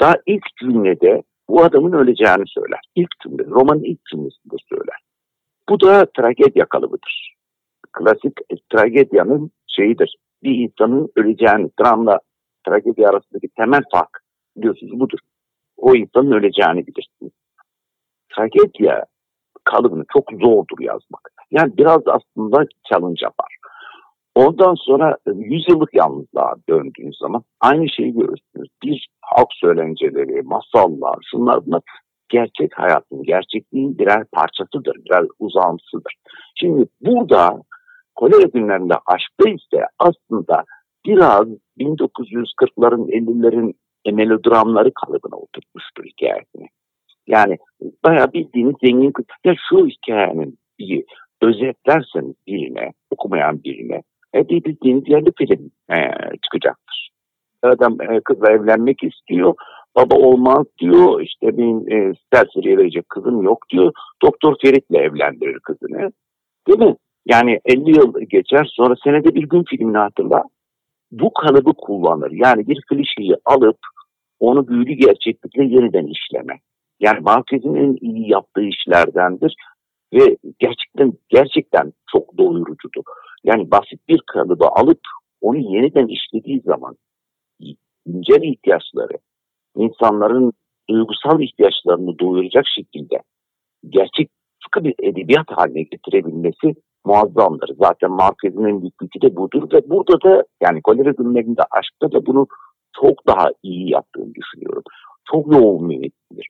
Daha 0.00 0.14
ilk 0.26 0.56
cümlede 0.60 1.22
bu 1.48 1.62
adamın 1.62 1.92
öleceğini 1.92 2.44
söyler. 2.46 2.80
İlk 2.94 3.10
cümle, 3.22 3.44
romanın 3.44 3.84
ilk 3.84 4.04
cümlesinde 4.10 4.56
söyler. 4.68 5.07
Bu 5.68 5.80
da 5.80 6.06
tragedya 6.16 6.66
kalıbıdır. 6.66 7.34
Klasik 7.92 8.38
e, 8.50 8.54
tragedyanın 8.72 9.50
şeyidir. 9.66 10.16
Bir 10.42 10.54
insanın 10.54 11.12
öleceğini, 11.16 11.70
dramla 11.80 12.20
tragedya 12.66 13.08
arasındaki 13.08 13.48
temel 13.48 13.82
fark 13.92 14.20
biliyorsunuz 14.56 15.00
budur. 15.00 15.18
O 15.76 15.94
insanın 15.94 16.32
öleceğini 16.32 16.86
bilirsiniz. 16.86 17.32
Tragedya 18.36 19.04
kalıbını 19.64 20.04
çok 20.12 20.30
zordur 20.30 20.80
yazmak. 20.80 21.32
Yani 21.50 21.76
biraz 21.76 22.02
aslında 22.06 22.66
challenge 22.90 23.20
yapar. 23.22 23.56
Ondan 24.34 24.74
sonra 24.74 25.16
100 25.26 25.68
yıllık 25.68 25.94
yalnızlığa 25.94 26.54
döndüğünüz 26.68 27.18
zaman 27.18 27.42
aynı 27.60 27.88
şeyi 27.88 28.12
görürsünüz. 28.12 28.68
Bir 28.82 29.08
halk 29.20 29.48
söylenceleri, 29.52 30.42
masallar, 30.42 31.18
şunlar 31.30 31.66
bunlar 31.66 31.82
gerçek 32.28 32.78
hayatın, 32.78 33.22
gerçekliğin 33.22 33.98
birer 33.98 34.24
parçasıdır, 34.32 34.96
birer 35.04 35.24
uzantısıdır. 35.38 36.14
Şimdi 36.54 36.86
burada 37.00 37.62
kolera 38.14 38.48
günlerinde 38.54 38.94
aşkta 39.06 39.50
ise 39.50 39.86
aslında 39.98 40.64
biraz 41.06 41.48
1940'ların 41.78 43.10
50'lerin 43.10 43.74
melodramları 44.12 44.92
kalıbına 44.94 45.36
oturtmuştur 45.36 46.04
hikayesini. 46.04 46.68
Yani 47.26 47.56
bayağı 48.04 48.32
bildiğiniz 48.32 48.74
zengin 48.84 49.12
kız. 49.12 49.24
Ya 49.44 49.54
şu 49.70 49.86
hikayenin 49.86 50.58
bir 50.78 51.04
özetlerseniz 51.42 52.34
birine, 52.46 52.92
okumayan 53.10 53.62
birine 53.64 54.02
e, 54.34 54.48
bildiğiniz 54.48 55.08
yerli 55.08 55.32
film 55.38 55.70
e, 55.90 55.96
çıkacaktır. 56.42 57.10
Adam 57.62 58.00
e, 58.00 58.20
kızla 58.24 58.50
evlenmek 58.50 59.02
istiyor. 59.02 59.54
Baba 59.98 60.14
olmaz 60.14 60.66
diyor. 60.80 61.20
İşte 61.20 61.58
benim 61.58 61.92
e, 61.92 62.14
serseriye 62.32 62.78
verecek 62.78 63.08
kızım 63.08 63.42
yok 63.42 63.58
diyor. 63.70 63.92
Doktor 64.22 64.54
Ferit'le 64.62 64.94
evlendirir 64.94 65.60
kızını. 65.60 66.10
Değil 66.68 66.78
mi? 66.78 66.96
Yani 67.26 67.60
50 67.64 67.96
yıl 67.96 68.14
geçer 68.28 68.68
sonra 68.72 68.94
senede 69.04 69.34
bir 69.34 69.48
gün 69.48 69.64
filmini 69.70 69.98
hatırla. 69.98 70.42
Bu 71.10 71.32
kalıbı 71.32 71.72
kullanır. 71.74 72.30
Yani 72.30 72.68
bir 72.68 72.82
klişeyi 72.88 73.36
alıp 73.44 73.78
onu 74.40 74.68
büyülü 74.68 74.92
gerçeklikle 74.92 75.64
yeniden 75.64 76.06
işleme. 76.06 76.54
Yani 77.00 77.20
Marquez'in 77.20 77.74
en 77.74 77.96
iyi 78.00 78.30
yaptığı 78.30 78.62
işlerdendir 78.62 79.54
ve 80.14 80.36
gerçekten 80.58 81.12
gerçekten 81.28 81.92
çok 82.12 82.38
doyurucudur. 82.38 83.02
Yani 83.44 83.70
basit 83.70 84.08
bir 84.08 84.20
kalıbı 84.26 84.66
alıp 84.66 85.00
onu 85.40 85.58
yeniden 85.58 86.06
işlediği 86.06 86.60
zaman 86.60 86.96
güncel 88.06 88.42
ihtiyaçları, 88.42 89.18
insanların 89.78 90.52
duygusal 90.90 91.40
ihtiyaçlarını 91.40 92.18
doyuracak 92.18 92.64
şekilde 92.76 93.16
gerçek 93.88 94.30
sıkı 94.64 94.84
bir 94.84 94.94
edebiyat 95.02 95.46
haline 95.50 95.82
getirebilmesi 95.82 96.74
muazzamdır. 97.04 97.70
Zaten 97.78 98.10
Marquez'in 98.10 98.64
en 98.64 98.80
büyük 98.80 98.98
gücü 98.98 99.20
de 99.20 99.36
budur 99.36 99.62
ve 99.72 99.90
burada 99.90 100.22
da 100.22 100.44
yani 100.62 100.82
kolera 100.82 101.10
günlerinde 101.10 101.62
aşkta 101.70 102.12
da 102.12 102.26
bunu 102.26 102.46
çok 103.00 103.26
daha 103.26 103.48
iyi 103.62 103.90
yaptığını 103.90 104.34
düşünüyorum. 104.34 104.82
Çok 105.30 105.52
yoğun 105.52 105.86
metindir. 105.86 106.48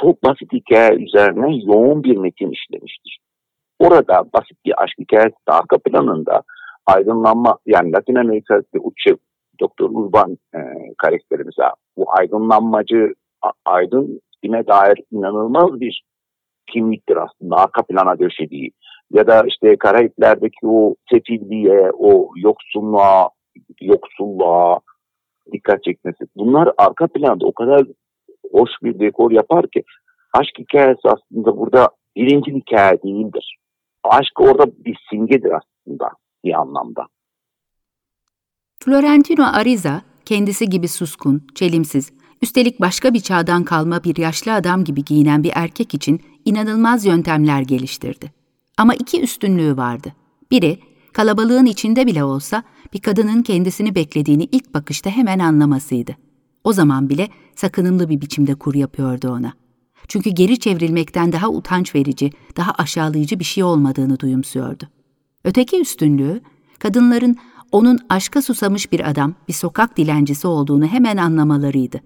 Çok 0.00 0.24
basit 0.24 0.52
hikaye 0.52 0.98
üzerine 1.04 1.56
yoğun 1.64 2.04
bir 2.04 2.16
metin 2.16 2.50
işlemiştir. 2.50 3.18
Orada 3.78 4.24
basit 4.34 4.64
bir 4.64 4.82
aşk 4.82 4.98
hikayesi 4.98 5.36
de 5.48 5.52
arka 5.52 5.78
planında 5.78 6.42
aydınlanma 6.86 7.58
yani 7.66 7.92
Latin 7.92 8.14
Amerika'daki 8.14 8.78
uçu 8.78 9.18
Doktor 9.60 9.90
Urban 9.90 10.38
e, 10.54 10.58
karakterimize 10.98 11.62
bu 11.96 12.04
aydınlanmacı 12.08 13.14
aydın 13.64 14.20
dine 14.44 14.66
dair 14.66 14.98
inanılmaz 15.10 15.80
bir 15.80 16.04
kimliktir 16.72 17.16
aslında 17.16 17.56
arka 17.56 17.82
plana 17.82 18.18
döşediği 18.18 18.72
ya 19.12 19.26
da 19.26 19.42
işte 19.46 19.76
Karayipler'deki 19.76 20.66
o 20.66 20.94
sefilliğe, 21.10 21.90
o 21.98 22.30
yoksulluğa, 22.36 23.30
yoksulluğa 23.80 24.80
dikkat 25.52 25.84
çekmesi. 25.84 26.24
Bunlar 26.36 26.72
arka 26.78 27.06
planda 27.06 27.46
o 27.46 27.52
kadar 27.52 27.82
hoş 28.52 28.70
bir 28.82 28.98
dekor 28.98 29.30
yapar 29.30 29.66
ki 29.66 29.82
aşk 30.32 30.58
hikayesi 30.58 31.08
aslında 31.08 31.56
burada 31.56 31.88
birinci 32.16 32.54
hikaye 32.54 33.02
değildir. 33.02 33.58
Aşk 34.04 34.40
orada 34.40 34.66
bir 34.66 34.98
simgedir 35.10 35.52
aslında 35.52 36.10
bir 36.44 36.60
anlamda. 36.60 37.06
Florentino 38.84 39.44
Ariza 39.44 40.02
kendisi 40.26 40.68
gibi 40.68 40.88
suskun, 40.88 41.42
çelimsiz, 41.54 42.10
üstelik 42.42 42.80
başka 42.80 43.14
bir 43.14 43.20
çağdan 43.20 43.64
kalma 43.64 44.04
bir 44.04 44.16
yaşlı 44.16 44.52
adam 44.52 44.84
gibi 44.84 45.04
giyinen 45.04 45.44
bir 45.44 45.52
erkek 45.54 45.94
için 45.94 46.20
inanılmaz 46.44 47.04
yöntemler 47.04 47.62
geliştirdi. 47.62 48.32
Ama 48.78 48.94
iki 48.94 49.22
üstünlüğü 49.22 49.76
vardı. 49.76 50.12
Biri, 50.50 50.78
kalabalığın 51.12 51.66
içinde 51.66 52.06
bile 52.06 52.24
olsa 52.24 52.62
bir 52.92 53.00
kadının 53.00 53.42
kendisini 53.42 53.94
beklediğini 53.94 54.48
ilk 54.52 54.74
bakışta 54.74 55.10
hemen 55.10 55.38
anlamasıydı. 55.38 56.16
O 56.64 56.72
zaman 56.72 57.08
bile 57.08 57.28
sakınımlı 57.56 58.08
bir 58.08 58.20
biçimde 58.20 58.54
kur 58.54 58.74
yapıyordu 58.74 59.28
ona. 59.28 59.52
Çünkü 60.08 60.30
geri 60.30 60.58
çevrilmekten 60.58 61.32
daha 61.32 61.48
utanç 61.48 61.94
verici, 61.94 62.30
daha 62.56 62.72
aşağılayıcı 62.72 63.38
bir 63.38 63.44
şey 63.44 63.64
olmadığını 63.64 64.20
duyumsuyordu. 64.20 64.84
Öteki 65.44 65.80
üstünlüğü, 65.80 66.40
kadınların 66.78 67.36
onun 67.72 67.98
aşka 68.08 68.42
susamış 68.42 68.92
bir 68.92 69.10
adam, 69.10 69.34
bir 69.48 69.52
sokak 69.52 69.96
dilencisi 69.96 70.46
olduğunu 70.46 70.86
hemen 70.86 71.16
anlamalarıydı. 71.16 72.00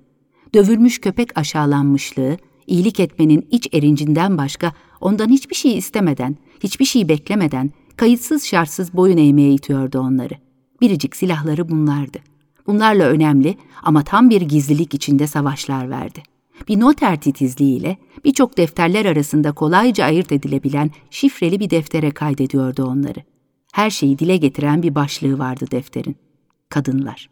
Dövülmüş 0.55 0.99
köpek 0.99 1.38
aşağılanmışlığı, 1.38 2.37
iyilik 2.67 3.00
etmenin 3.00 3.49
iç 3.50 3.69
erincinden 3.73 4.38
başka 4.38 4.73
ondan 5.00 5.29
hiçbir 5.29 5.55
şey 5.55 5.79
istemeden, 5.79 6.37
hiçbir 6.61 6.85
şey 6.85 7.09
beklemeden, 7.09 7.71
kayıtsız 7.97 8.45
şartsız 8.45 8.95
boyun 8.95 9.17
eğmeye 9.17 9.53
itiyordu 9.53 9.99
onları. 9.99 10.35
Biricik 10.81 11.17
silahları 11.17 11.69
bunlardı. 11.69 12.19
Bunlarla 12.67 13.05
önemli 13.05 13.57
ama 13.83 14.05
tam 14.05 14.31
bir 14.31 14.41
gizlilik 14.41 14.95
içinde 14.95 15.27
savaşlar 15.27 15.91
verdi. 15.91 16.23
Bir 16.69 16.81
noter 16.81 17.21
titizliğiyle 17.21 17.97
birçok 18.25 18.57
defterler 18.57 19.05
arasında 19.05 19.53
kolayca 19.53 20.05
ayırt 20.05 20.33
edilebilen 20.33 20.91
şifreli 21.11 21.61
bir 21.61 21.71
deftere 21.71 22.11
kaydediyordu 22.11 22.85
onları. 22.85 23.19
Her 23.79 23.91
şeyi 23.91 24.19
dile 24.19 24.37
getiren 24.37 24.83
bir 24.83 24.95
başlığı 24.95 25.39
vardı 25.39 25.67
defterin. 25.71 26.17
Kadınlar. 26.69 27.31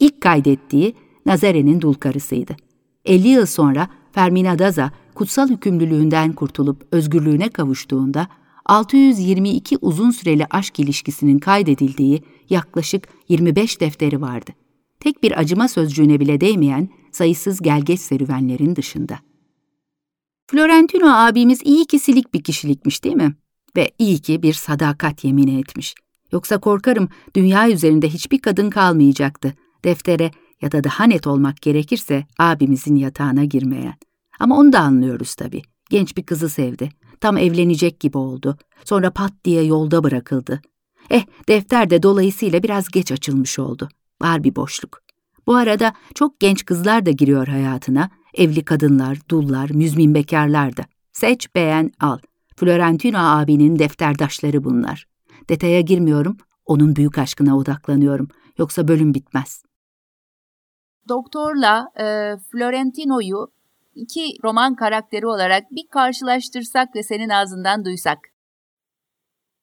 İlk 0.00 0.20
kaydettiği 0.20 0.94
Nazare'nin 1.26 1.80
dul 1.80 1.94
karısıydı. 1.94 2.56
50 3.04 3.28
yıl 3.28 3.46
sonra 3.46 3.88
Fermina 4.12 4.58
Daza 4.58 4.90
kutsal 5.14 5.48
hükümlülüğünden 5.48 6.32
kurtulup 6.32 6.86
özgürlüğüne 6.92 7.48
kavuştuğunda 7.48 8.28
622 8.66 9.78
uzun 9.80 10.10
süreli 10.10 10.46
aşk 10.50 10.80
ilişkisinin 10.80 11.38
kaydedildiği 11.38 12.22
yaklaşık 12.50 13.08
25 13.28 13.80
defteri 13.80 14.20
vardı. 14.20 14.50
Tek 15.00 15.22
bir 15.22 15.40
acıma 15.40 15.68
sözcüğüne 15.68 16.20
bile 16.20 16.40
değmeyen 16.40 16.88
sayısız 17.12 17.60
gelgeç 17.60 18.00
serüvenlerin 18.00 18.76
dışında. 18.76 19.18
Florentino 20.46 21.08
abimiz 21.08 21.60
iyi 21.64 21.84
ki 21.84 21.98
silik 21.98 22.34
bir 22.34 22.42
kişilikmiş 22.42 23.04
değil 23.04 23.16
mi? 23.16 23.34
Ve 23.78 23.90
iyi 23.98 24.18
ki 24.18 24.42
bir 24.42 24.52
sadakat 24.52 25.24
yemini 25.24 25.58
etmiş. 25.58 25.94
Yoksa 26.32 26.58
korkarım 26.58 27.08
dünya 27.36 27.70
üzerinde 27.70 28.08
hiçbir 28.08 28.38
kadın 28.38 28.70
kalmayacaktı. 28.70 29.54
Deftere 29.84 30.30
ya 30.62 30.72
da 30.72 30.84
daha 30.84 31.04
net 31.04 31.26
olmak 31.26 31.62
gerekirse 31.62 32.26
abimizin 32.38 32.96
yatağına 32.96 33.44
girmeyen. 33.44 33.94
Ama 34.40 34.58
onu 34.58 34.72
da 34.72 34.80
anlıyoruz 34.80 35.34
tabii. 35.34 35.62
Genç 35.90 36.16
bir 36.16 36.22
kızı 36.22 36.48
sevdi. 36.48 36.88
Tam 37.20 37.36
evlenecek 37.36 38.00
gibi 38.00 38.18
oldu. 38.18 38.56
Sonra 38.84 39.10
pat 39.10 39.32
diye 39.44 39.62
yolda 39.62 40.04
bırakıldı. 40.04 40.60
Eh, 41.10 41.22
defter 41.48 41.90
de 41.90 42.02
dolayısıyla 42.02 42.62
biraz 42.62 42.88
geç 42.88 43.12
açılmış 43.12 43.58
oldu. 43.58 43.88
Var 44.22 44.44
bir 44.44 44.56
boşluk. 44.56 45.02
Bu 45.46 45.54
arada 45.54 45.92
çok 46.14 46.40
genç 46.40 46.64
kızlar 46.64 47.06
da 47.06 47.10
giriyor 47.10 47.48
hayatına. 47.48 48.10
Evli 48.34 48.64
kadınlar, 48.64 49.18
dullar, 49.30 49.70
müzmin 49.70 50.14
bekarlar 50.14 50.76
da. 50.76 50.84
Seç, 51.12 51.54
beğen, 51.54 51.92
al. 52.00 52.18
Florentino 52.60 53.18
abinin 53.18 53.78
defterdaşları 53.78 54.64
bunlar. 54.64 55.06
Detaya 55.48 55.80
girmiyorum, 55.80 56.36
onun 56.66 56.96
büyük 56.96 57.18
aşkına 57.18 57.56
odaklanıyorum. 57.56 58.28
Yoksa 58.58 58.88
bölüm 58.88 59.14
bitmez. 59.14 59.62
Doktorla 61.08 61.88
e, 61.96 62.04
Florentino'yu 62.52 63.48
iki 63.94 64.20
roman 64.44 64.74
karakteri 64.74 65.26
olarak 65.26 65.62
bir 65.70 65.88
karşılaştırsak 65.90 66.96
ve 66.96 67.02
senin 67.02 67.28
ağzından 67.28 67.84
duysak. 67.84 68.18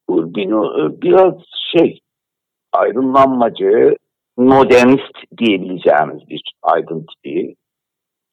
Urbino 0.08 0.66
e, 0.66 1.02
biraz 1.02 1.34
şey 1.72 2.00
aydınlanmacı, 2.74 3.96
modernist 4.38 5.38
diyebileceğimiz 5.38 6.30
bir 6.30 6.42
aydın 6.62 7.06
tipi. 7.06 7.56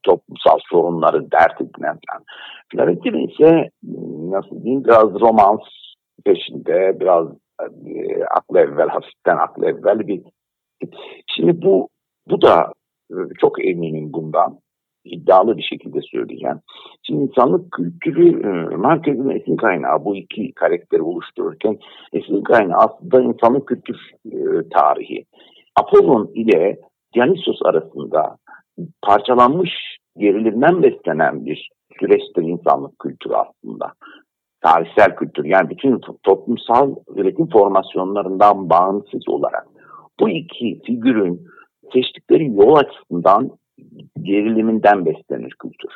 Toplumsal 0.02 0.58
sorunları 0.70 1.30
dert 1.30 1.60
edinen 1.60 1.98
falan. 2.08 2.24
Florentino 2.72 3.18
ise 3.18 3.70
nasıl 4.30 4.62
diyeyim 4.62 4.84
biraz 4.84 5.20
romans 5.20 5.60
peşinde, 6.24 7.00
biraz 7.00 7.28
e, 7.86 8.24
aklı 8.24 8.58
evvel, 8.58 8.88
hafiften 8.88 9.36
aklı 9.36 9.66
evvel 9.66 10.06
bir 10.06 10.22
Şimdi 11.36 11.62
bu 11.62 11.88
bu 12.30 12.42
da 12.42 12.72
e, 13.10 13.16
çok 13.40 13.66
eminim 13.66 14.12
bundan 14.12 14.58
iddialı 15.04 15.56
bir 15.56 15.62
şekilde 15.62 16.00
söyleyeceğim. 16.00 16.60
Şimdi 17.02 17.22
insanlık 17.22 17.72
kültürü 17.72 18.42
e, 18.42 18.76
merkezin 18.76 19.30
esin 19.30 19.56
kaynağı 19.56 20.04
bu 20.04 20.16
iki 20.16 20.52
karakteri 20.52 21.02
oluştururken 21.02 21.78
esin 22.12 22.42
kaynağı 22.42 22.78
aslında 22.78 23.20
insanlık 23.22 23.68
kültür 23.68 23.96
e, 24.26 24.68
tarihi. 24.68 25.24
Apollon 25.76 26.30
ile 26.34 26.80
Dionysos 27.14 27.62
arasında 27.64 28.36
parçalanmış 29.02 29.70
gerilimden 30.16 30.82
beslenen 30.82 31.46
bir 31.46 31.70
süreçtir 32.00 32.42
insanlık 32.42 32.98
kültürü 32.98 33.34
aslında. 33.34 33.92
Tarihsel 34.60 35.16
kültür 35.16 35.44
yani 35.44 35.70
bütün 35.70 36.00
toplumsal 36.22 36.94
üretim 37.16 37.50
formasyonlarından 37.50 38.70
bağımsız 38.70 39.28
olarak 39.28 39.66
bu 40.20 40.28
iki 40.28 40.80
figürün 40.86 41.46
seçtikleri 41.92 42.46
yol 42.46 42.76
açısından 42.76 43.50
geriliminden 44.22 45.06
beslenir 45.06 45.50
kültür. 45.50 45.92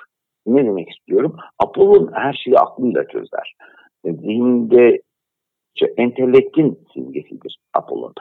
Ne 0.46 0.64
demek 0.64 0.90
istiyorum? 0.90 1.37
Apollon 1.59 2.11
her 2.12 2.33
şeyi 2.33 2.59
aklıyla 2.59 3.09
çözer. 3.09 3.55
E, 4.05 4.12
zihinde 4.12 5.02
işte, 5.74 5.94
entelektin 5.96 6.79
simgesidir 6.94 7.59
Apollon. 7.74 8.12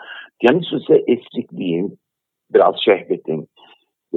Dionysus 0.42 0.84
ise 0.84 1.04
esrikliğin, 1.08 1.98
biraz 2.54 2.76
şehvetin, 2.86 3.48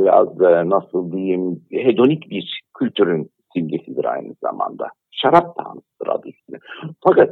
biraz 0.03 0.41
e, 0.41 0.69
nasıl 0.71 1.13
diyeyim 1.13 1.63
hedonik 1.71 2.31
bir 2.31 2.63
kültürün 2.79 3.31
simgesidir 3.53 4.05
aynı 4.05 4.35
zamanda. 4.43 4.89
Şarap 5.11 5.57
tanrısıdır 5.57 6.07
adı 6.09 6.29
üstünde. 6.29 6.59
Fakat 7.05 7.31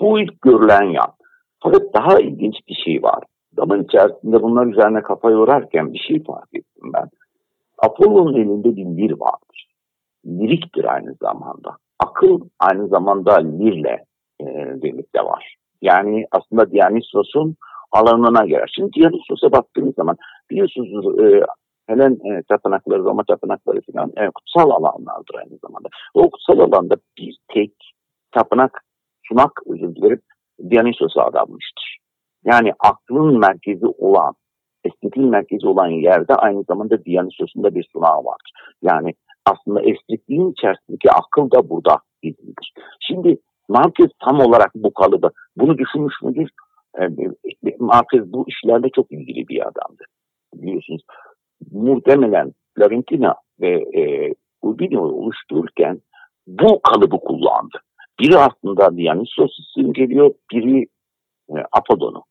bu 0.00 0.20
ilk 0.20 0.42
görülen 0.42 0.82
yan. 0.82 1.12
Fakat 1.62 1.94
daha 1.94 2.20
ilginç 2.20 2.54
bir 2.68 2.74
şey 2.84 3.02
var. 3.02 3.24
Zaman 3.56 3.82
içerisinde 3.82 4.42
bunlar 4.42 4.66
üzerine 4.66 5.02
kafa 5.02 5.30
yorarken 5.30 5.92
bir 5.92 5.98
şey 5.98 6.24
fark 6.24 6.54
ettim 6.54 6.92
ben. 6.94 7.08
Apollo'nun 7.78 8.34
elinde 8.34 8.76
bir 8.76 8.84
lir 8.84 9.10
vardır. 9.10 9.68
Liriktir 10.26 10.94
aynı 10.94 11.14
zamanda. 11.22 11.76
Akıl 11.98 12.40
aynı 12.60 12.88
zamanda 12.88 13.36
lirle 13.36 14.04
birlikte 14.82 15.20
var. 15.20 15.56
Yani 15.82 16.26
aslında 16.30 16.72
Dionysos'un 16.72 17.56
alanına 17.92 18.46
girer. 18.46 18.70
Şimdi 18.76 18.92
Dionysos'a 18.92 19.52
baktığınız 19.52 19.94
zaman 19.94 20.16
biliyorsunuz 20.50 21.20
e, 21.20 21.42
Helen 21.88 22.12
e, 22.12 22.42
tapınakları, 22.48 23.04
Roma 23.04 23.24
tapınakları 23.24 23.80
falan 23.92 24.12
e, 24.16 24.30
kutsal 24.30 24.70
alanlardır 24.70 25.34
aynı 25.34 25.58
zamanda. 25.64 25.88
O 26.14 26.30
kutsal 26.30 26.58
alanda 26.58 26.94
bir 27.18 27.38
tek 27.54 27.72
tapınak, 28.32 28.84
sunak 29.22 29.52
özür 29.66 29.94
dilerim 29.96 30.20
Dionysos'a 30.70 31.22
adanmıştır. 31.22 31.98
Yani 32.44 32.72
aklın 32.78 33.38
merkezi 33.38 33.86
olan 33.86 34.34
estetiğin 34.84 35.28
merkezi 35.28 35.66
olan 35.66 35.88
yerde 35.88 36.34
aynı 36.34 36.62
zamanda 36.62 37.04
Dionysos'un 37.04 37.64
da 37.64 37.74
bir 37.74 37.88
sunağı 37.92 38.24
var. 38.24 38.40
Yani 38.82 39.14
aslında 39.46 39.80
estetliğin 39.80 40.52
içerisindeki 40.52 41.10
akıl 41.10 41.50
da 41.50 41.70
burada 41.70 41.98
gizlidir. 42.22 42.72
Şimdi 43.00 43.38
Marquez 43.68 44.10
tam 44.24 44.40
olarak 44.40 44.70
bu 44.74 44.94
kalıbı, 44.94 45.30
bunu 45.56 45.78
düşünmüş 45.78 46.14
müdür? 46.22 46.50
E, 47.00 47.02
Marquez 47.78 48.32
bu 48.32 48.44
işlerle 48.48 48.88
çok 48.96 49.12
ilgili 49.12 49.48
bir 49.48 49.60
adamdı. 49.60 50.04
Biliyorsunuz 50.54 51.02
muhtemelen 51.72 52.52
Florentina 52.76 53.34
ve 53.60 54.00
e, 54.00 54.34
Urbino'yu 54.62 55.12
oluştururken 55.12 56.00
bu 56.46 56.82
kalıbı 56.82 57.18
kullandı. 57.20 57.78
Biri 58.20 58.36
aslında 58.36 58.96
Dionysos'u 58.96 59.62
simgeliyor, 59.74 60.34
biri 60.52 60.86
e, 61.50 61.54
Apollon'u. 61.72 62.22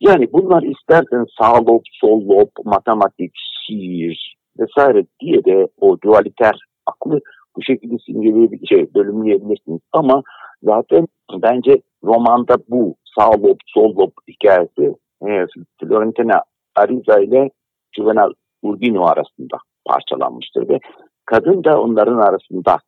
Yani 0.00 0.32
bunlar 0.32 0.62
istersen 0.62 1.26
sağ 1.40 1.54
lob, 1.54 1.82
sol 2.00 2.28
lob, 2.28 2.48
matematik, 2.64 3.32
şiir 3.66 4.36
vesaire 4.58 5.04
diye 5.20 5.44
de 5.44 5.68
o 5.80 5.96
dualiter 6.00 6.58
aklı 6.86 7.20
bu 7.56 7.62
şekilde 7.62 7.98
simgeleyebilir, 8.06 8.66
şey, 8.66 8.94
bölümleyebilirsiniz. 8.94 9.80
Ama 9.92 10.22
zaten 10.62 11.06
bence 11.42 11.82
romanda 12.04 12.56
bu 12.68 12.96
sağ 13.18 13.30
lob, 13.30 13.58
sol 13.66 13.96
lob 13.96 14.10
hikayesi 14.28 14.94
e, 15.28 15.46
Florentina 15.80 16.42
Ariza 16.74 17.20
ile 17.20 17.50
Juvenal 17.96 18.32
Urbino 18.62 19.04
arasında 19.04 19.56
parçalanmıştır 19.86 20.68
ve 20.68 20.78
kadın 21.26 21.64
da 21.64 21.80
onların 21.80 22.18
arasında 22.18 22.78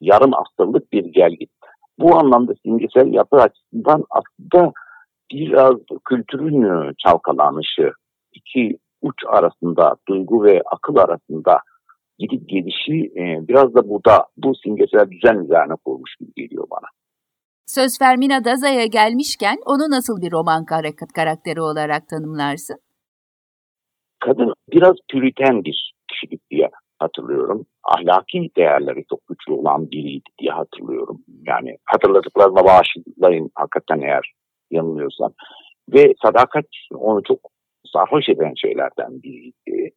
yarım 0.00 0.30
asırlık 0.34 0.92
bir 0.92 1.04
gelgit. 1.04 1.50
Bu 1.98 2.16
anlamda 2.16 2.52
simgesel 2.62 3.12
yapı 3.12 3.36
açısından 3.36 4.04
aslında 4.10 4.72
biraz 5.32 5.74
kültürün 6.04 6.62
e, 6.62 6.92
çalkalanışı, 6.98 7.92
iki 8.32 8.78
uç 9.02 9.16
arasında, 9.26 9.96
duygu 10.08 10.44
ve 10.44 10.62
akıl 10.72 10.96
arasında 10.96 11.58
gidip 12.18 12.48
gelişi 12.48 13.12
e, 13.16 13.48
biraz 13.48 13.74
da 13.74 13.88
burada 13.88 14.26
bu 14.36 14.52
simgesel 14.54 15.10
düzen 15.10 15.44
üzerine 15.44 15.74
kurmuş 15.84 16.16
gibi 16.20 16.32
geliyor 16.36 16.66
bana. 16.70 16.88
Söz 17.66 17.98
Fermina 17.98 18.44
Daza'ya 18.44 18.86
gelmişken 18.86 19.56
onu 19.66 19.90
nasıl 19.90 20.20
bir 20.20 20.32
roman 20.32 20.64
karakteri 21.14 21.60
olarak 21.60 22.08
tanımlarsın? 22.08 22.76
Kadın 24.24 24.54
biraz 24.72 24.96
püriten 25.10 25.64
bir 25.64 25.94
kişilik 26.10 26.50
diye 26.50 26.70
hatırlıyorum. 26.98 27.66
Ahlaki 27.82 28.50
değerleri 28.56 29.04
çok 29.10 29.20
güçlü 29.28 29.52
olan 29.52 29.90
biriydi 29.90 30.30
diye 30.38 30.50
hatırlıyorum. 30.50 31.24
Yani 31.46 31.76
hatırladıklarıma 31.84 32.64
bağışlayın 32.64 33.50
hakikaten 33.54 34.00
eğer 34.00 34.32
yanılmıyorsam. 34.70 35.32
Ve 35.92 36.14
sadakat 36.22 36.64
onu 36.94 37.22
çok 37.22 37.38
sarhoş 37.92 38.28
eden 38.28 38.52
şeylerden 38.56 39.22
biriydi. 39.22 39.90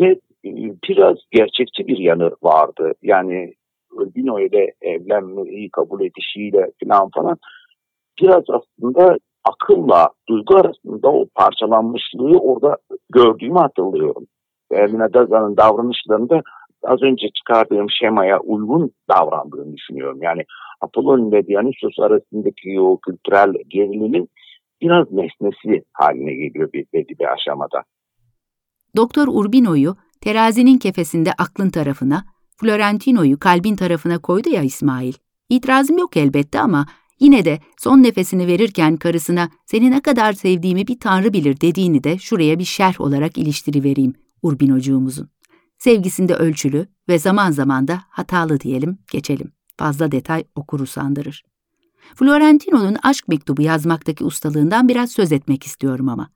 Ve 0.00 0.10
e, 0.44 0.50
biraz 0.88 1.16
gerçekçi 1.30 1.86
bir 1.86 1.98
yanı 1.98 2.30
vardı. 2.42 2.92
Yani 3.02 3.54
Albino 3.98 4.40
ile 4.40 4.72
evlenmeyi 4.80 5.70
kabul 5.70 6.00
edişiyle 6.00 6.70
falan 6.82 7.10
falan 7.14 7.38
biraz 8.20 8.44
aslında 8.48 9.16
akılla 9.44 10.08
duygu 10.28 10.56
arasında 10.56 11.08
o 11.08 11.26
parçalanmışlığı 11.34 12.38
orada 12.38 12.76
gördüğümü 13.12 13.58
hatırlıyorum. 13.58 14.26
Ermine 14.72 15.12
Dazan'ın 15.14 15.56
davranışlarında 15.56 16.42
az 16.84 17.02
önce 17.02 17.26
çıkardığım 17.28 17.86
şemaya 17.90 18.40
uygun 18.40 18.90
davrandığını 19.10 19.76
düşünüyorum. 19.76 20.18
Yani 20.22 20.44
Apollon 20.80 21.28
ile 21.28 21.46
Dionysos 21.46 21.98
arasındaki 21.98 22.80
o 22.80 22.98
kültürel 22.98 23.52
gerilimin 23.68 24.28
biraz 24.80 25.12
nesnesi 25.12 25.84
haline 25.92 26.34
geliyor 26.34 26.72
bir, 26.72 26.86
belli 26.92 27.18
bir 27.18 27.32
aşamada. 27.32 27.82
Doktor 28.96 29.28
Urbino'yu 29.28 29.96
terazinin 30.20 30.78
kefesinde 30.78 31.30
aklın 31.38 31.70
tarafına, 31.70 32.24
Florentino'yu 32.56 33.38
kalbin 33.38 33.76
tarafına 33.76 34.18
koydu 34.18 34.48
ya 34.48 34.62
İsmail. 34.62 35.12
İtirazım 35.48 35.98
yok 35.98 36.16
elbette 36.16 36.60
ama 36.60 36.86
yine 37.20 37.44
de 37.44 37.60
son 37.78 38.02
nefesini 38.02 38.46
verirken 38.46 38.96
karısına 38.96 39.50
seni 39.66 39.90
ne 39.90 40.00
kadar 40.00 40.32
sevdiğimi 40.32 40.86
bir 40.86 41.00
tanrı 41.00 41.32
bilir 41.32 41.60
dediğini 41.60 42.04
de 42.04 42.18
şuraya 42.18 42.58
bir 42.58 42.64
şerh 42.64 43.00
olarak 43.00 43.38
iliştirivereyim 43.38 44.14
Urbinocuğumuzun. 44.42 45.30
Sevgisinde 45.78 46.34
ölçülü 46.34 46.86
ve 47.08 47.18
zaman 47.18 47.50
zaman 47.50 47.88
da 47.88 48.02
hatalı 48.08 48.60
diyelim, 48.60 48.98
geçelim. 49.12 49.52
Fazla 49.76 50.12
detay 50.12 50.44
okuru 50.54 50.86
sandırır. 50.86 51.44
Florentino'nun 52.14 52.96
aşk 53.02 53.28
mektubu 53.28 53.62
yazmaktaki 53.62 54.24
ustalığından 54.24 54.88
biraz 54.88 55.12
söz 55.12 55.32
etmek 55.32 55.66
istiyorum 55.66 56.08
ama. 56.08 56.30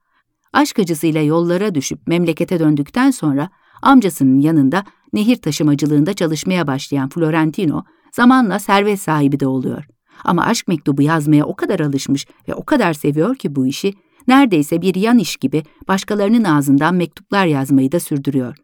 Aşk 0.53 0.79
acısıyla 0.79 1.23
yollara 1.23 1.75
düşüp 1.75 2.07
memlekete 2.07 2.59
döndükten 2.59 3.11
sonra 3.11 3.51
amcasının 3.83 4.39
yanında 4.39 4.85
nehir 5.13 5.37
taşımacılığında 5.37 6.13
çalışmaya 6.13 6.67
başlayan 6.67 7.09
Florentino 7.09 7.85
zamanla 8.13 8.59
servet 8.59 9.01
sahibi 9.01 9.41
de 9.41 9.47
oluyor. 9.47 9.85
Ama 10.25 10.45
aşk 10.45 10.69
mektubu 10.69 11.03
yazmaya 11.03 11.45
o 11.45 11.57
kadar 11.57 11.81
alışmış 11.81 12.27
ve 12.49 12.55
o 12.55 12.65
kadar 12.65 12.93
seviyor 12.93 13.37
ki 13.37 13.57
bu 13.57 13.67
işi, 13.67 13.95
neredeyse 14.29 14.83
bir 14.83 14.95
yan 14.95 15.19
iş 15.19 15.37
gibi 15.37 15.63
başkalarının 15.89 16.45
ağzından 16.45 16.95
mektuplar 16.95 17.47
yazmayı 17.47 17.93
da 17.93 18.01
sürdürüyor. 18.01 18.57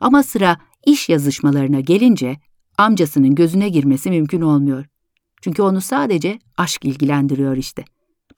Ama 0.00 0.22
sıra 0.22 0.56
iş 0.86 1.08
yazışmalarına 1.08 1.80
gelince 1.80 2.36
amcasının 2.78 3.34
gözüne 3.34 3.68
girmesi 3.68 4.10
mümkün 4.10 4.40
olmuyor. 4.40 4.86
Çünkü 5.42 5.62
onu 5.62 5.80
sadece 5.80 6.38
aşk 6.56 6.84
ilgilendiriyor 6.84 7.56
işte. 7.56 7.84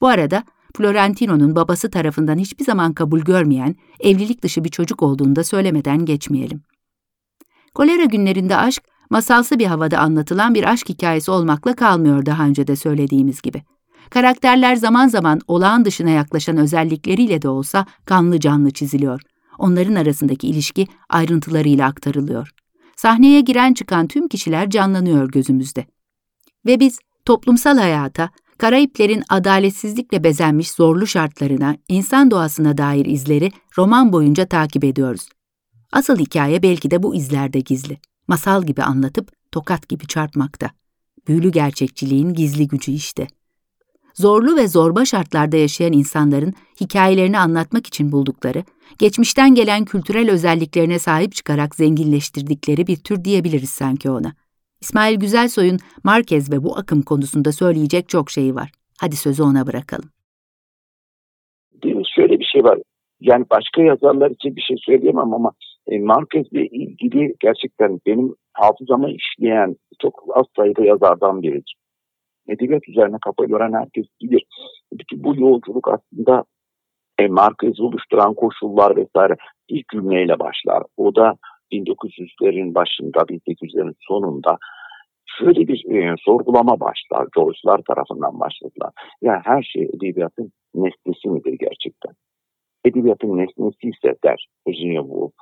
Bu 0.01 0.09
arada 0.09 0.45
Florentino'nun 0.77 1.57
babası 1.57 1.91
tarafından 1.91 2.39
hiçbir 2.39 2.65
zaman 2.65 2.93
kabul 2.93 3.21
görmeyen, 3.21 3.77
evlilik 4.01 4.43
dışı 4.43 4.65
bir 4.65 4.69
çocuk 4.69 5.03
olduğunu 5.03 5.37
da 5.37 5.45
söylemeden 5.45 6.05
geçmeyelim. 6.05 6.63
Kolera 7.75 8.05
günlerinde 8.05 8.57
aşk, 8.57 8.83
masalsı 9.15 9.59
bir 9.59 9.67
havada 9.67 9.99
anlatılan 9.99 10.55
bir 10.55 10.71
aşk 10.71 10.89
hikayesi 10.89 11.31
olmakla 11.31 11.77
kalmıyor 11.77 12.27
daha 12.27 12.45
önce 12.47 12.67
de 12.67 12.77
söylediğimiz 12.77 13.43
gibi. 13.43 13.63
Karakterler 14.11 14.77
zaman 14.77 15.09
zaman 15.09 15.41
olağan 15.49 15.85
dışına 15.85 16.11
yaklaşan 16.11 16.57
özellikleriyle 16.57 17.43
de 17.43 17.49
olsa 17.49 17.87
kanlı 18.05 18.41
canlı 18.41 18.71
çiziliyor. 18.71 19.21
Onların 19.59 19.95
arasındaki 19.95 20.49
ilişki 20.49 20.87
ayrıntılarıyla 21.09 21.87
aktarılıyor. 21.87 22.51
Sahneye 22.97 23.41
giren 23.41 23.75
çıkan 23.75 24.07
tüm 24.07 24.29
kişiler 24.29 24.71
canlanıyor 24.71 25.31
gözümüzde. 25.31 25.87
Ve 26.67 26.81
biz 26.81 26.99
toplumsal 27.25 27.79
hayata, 27.79 28.31
Karayiplerin 28.59 29.23
adaletsizlikle 29.29 30.25
bezenmiş 30.25 30.71
zorlu 30.71 31.07
şartlarına, 31.07 31.77
insan 31.89 32.31
doğasına 32.31 32.79
dair 32.79 33.07
izleri 33.07 33.51
roman 33.79 34.13
boyunca 34.13 34.47
takip 34.47 34.85
ediyoruz. 34.85 35.29
Asıl 35.93 36.19
hikaye 36.19 36.63
belki 36.63 36.91
de 36.91 37.03
bu 37.03 37.15
izlerde 37.15 37.61
gizli. 37.61 37.99
Masal 38.29 38.63
gibi 38.63 38.83
anlatıp 38.83 39.33
tokat 39.53 39.89
gibi 39.89 40.07
çarpmakta. 40.07 40.71
Büyülü 41.29 41.53
gerçekçiliğin 41.53 42.33
gizli 42.33 42.69
gücü 42.69 42.93
işte. 42.93 43.27
Zorlu 44.15 44.57
ve 44.57 44.69
zorba 44.69 45.05
şartlarda 45.05 45.57
yaşayan 45.57 45.93
insanların 45.93 46.55
hikayelerini 46.81 47.39
anlatmak 47.39 47.87
için 47.87 48.13
buldukları, 48.13 48.65
geçmişten 48.99 49.55
gelen 49.55 49.85
kültürel 49.85 50.31
özelliklerine 50.31 50.99
sahip 50.99 51.35
çıkarak 51.35 51.75
zenginleştirdikleri 51.75 52.87
bir 52.87 52.97
tür 52.97 53.25
diyebiliriz 53.25 53.71
sanki 53.71 54.11
ona. 54.11 54.33
İsmail 54.81 55.17
Güzelsoy'un 55.17 55.79
Marquez 56.05 56.53
ve 56.53 56.65
bu 56.65 56.79
akım 56.79 57.03
konusunda 57.03 57.53
söyleyecek 57.53 58.09
çok 58.09 58.31
şeyi 58.31 58.55
var. 58.55 58.71
Hadi 59.01 59.17
sözü 59.17 59.43
ona 59.43 59.67
bırakalım. 59.67 60.09
Değil 61.83 61.95
mi? 61.95 62.05
Şöyle 62.17 62.41
bir 62.41 62.45
şey 62.45 62.65
var. 62.65 62.79
Yani 63.21 63.45
başka 63.51 63.83
yazarlar 63.83 64.31
için 64.31 64.57
bir 64.57 64.61
şey 64.61 64.77
söyleyemem 64.81 65.35
ama 65.35 65.53
e, 65.89 65.99
Marquez'le 65.99 66.69
ilgili 66.71 67.35
gerçekten 67.41 68.01
benim 68.07 68.35
hafızama 68.53 69.09
işleyen 69.11 69.77
çok 70.03 70.25
az 70.35 70.47
sayıda 70.57 70.85
yazardan 70.85 71.43
biridir. 71.43 71.75
Edebiyat 72.49 72.89
üzerine 72.89 73.17
kafa 73.25 73.45
gören 73.45 73.73
herkes 73.73 74.07
bilir. 74.23 74.45
Bütün 74.93 75.25
bu 75.25 75.37
yolculuk 75.37 75.89
aslında 75.89 76.45
e, 77.19 77.29
Marquez'i 77.29 77.83
oluşturan 77.83 78.35
koşullar 78.35 78.97
vesaire 78.97 79.37
ilk 79.69 79.89
cümleyle 79.93 80.39
başlar. 80.39 80.83
O 80.97 81.15
da 81.15 81.37
1900'lerin 81.73 82.75
başında, 82.75 83.19
1800'lerin 83.19 83.95
sonunda 84.01 84.59
şöyle 85.39 85.69
bir 85.69 85.95
e, 85.95 86.15
sorgulama 86.19 86.81
başlar. 86.81 87.27
Joyce'lar 87.35 87.81
tarafından 87.89 88.41
başladılar. 88.41 88.93
Ya 89.23 89.41
her 89.45 89.63
şey 89.63 89.83
edebiyatın 89.83 90.53
nesnesi 90.75 91.29
midir 91.29 91.57
gerçekten? 91.61 92.13
Edebiyatın 92.85 93.37
nesnesi 93.37 93.89
ise 93.89 94.15
der 94.25 94.47
Woolf, 95.01 95.33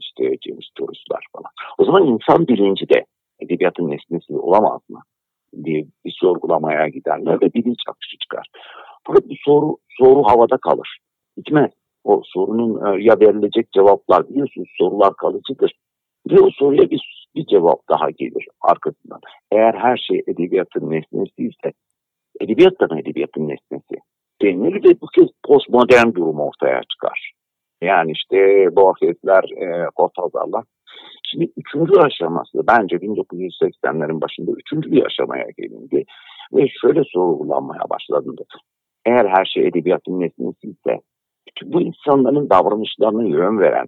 işte 0.00 0.22
James 0.22 0.68
Joyce'lar 0.78 1.24
falan. 1.36 1.50
O 1.78 1.84
zaman 1.84 2.06
insan 2.06 2.48
bilinci 2.48 2.88
de 2.88 3.04
edebiyatın 3.40 3.90
nesnesi 3.90 4.32
olamaz 4.32 4.80
mı? 4.88 5.02
diye 5.64 5.84
bir 6.04 6.16
sorgulamaya 6.20 6.88
giderler 6.88 7.40
ve 7.40 7.54
bilinç 7.54 7.78
akışı 7.88 8.18
çıkar. 8.18 8.46
Fakat 9.06 9.24
bu 9.28 9.34
soru, 9.44 9.76
soru 9.98 10.22
havada 10.22 10.56
kalır. 10.56 10.98
Gitmez 11.36 11.70
o 12.04 12.22
sorunun 12.24 12.86
e, 12.86 13.02
ya 13.02 13.20
verilecek 13.20 13.72
cevaplar 13.72 14.28
biliyorsunuz 14.28 14.68
sorular 14.78 15.16
kalıcıdır. 15.16 15.72
Ve 16.30 16.40
o 16.40 16.50
soruya 16.50 16.90
bir, 16.90 17.28
bir 17.34 17.46
cevap 17.46 17.88
daha 17.88 18.10
gelir 18.10 18.46
arkasından. 18.60 19.20
Eğer 19.52 19.74
her 19.74 19.96
şey 19.96 20.22
edebiyatın 20.26 20.90
nesnesi 20.90 21.42
ise 21.42 21.72
edebiyat 22.40 22.80
da 22.80 22.86
mı 22.90 23.00
edebiyatın 23.00 23.48
nesnesi? 23.48 24.02
Denilir 24.42 24.84
ve 24.84 25.00
bu 25.00 25.06
kez 25.06 25.28
postmodern 25.46 26.14
durum 26.14 26.40
ortaya 26.40 26.80
çıkar. 26.92 27.32
Yani 27.82 28.12
işte 28.12 28.36
Borges'ler, 28.76 29.44
e, 29.56 29.88
Cortázar'lar. 29.96 30.64
Şimdi 31.30 31.52
üçüncü 31.56 32.00
aşaması 32.00 32.66
bence 32.66 32.96
1980'lerin 32.96 34.20
başında 34.20 34.50
üçüncü 34.50 34.92
bir 34.92 35.06
aşamaya 35.06 35.46
gelindi. 35.58 36.04
Ve 36.52 36.66
şöyle 36.80 37.02
sorgulanmaya 37.04 37.90
başlandı. 37.90 38.44
Eğer 39.06 39.26
her 39.26 39.44
şey 39.44 39.66
edebiyatın 39.66 40.20
nesnesi 40.20 40.68
ise 40.68 41.00
bu 41.64 41.80
insanların 41.80 42.50
davranışlarına 42.50 43.22
yön 43.22 43.58
veren 43.58 43.86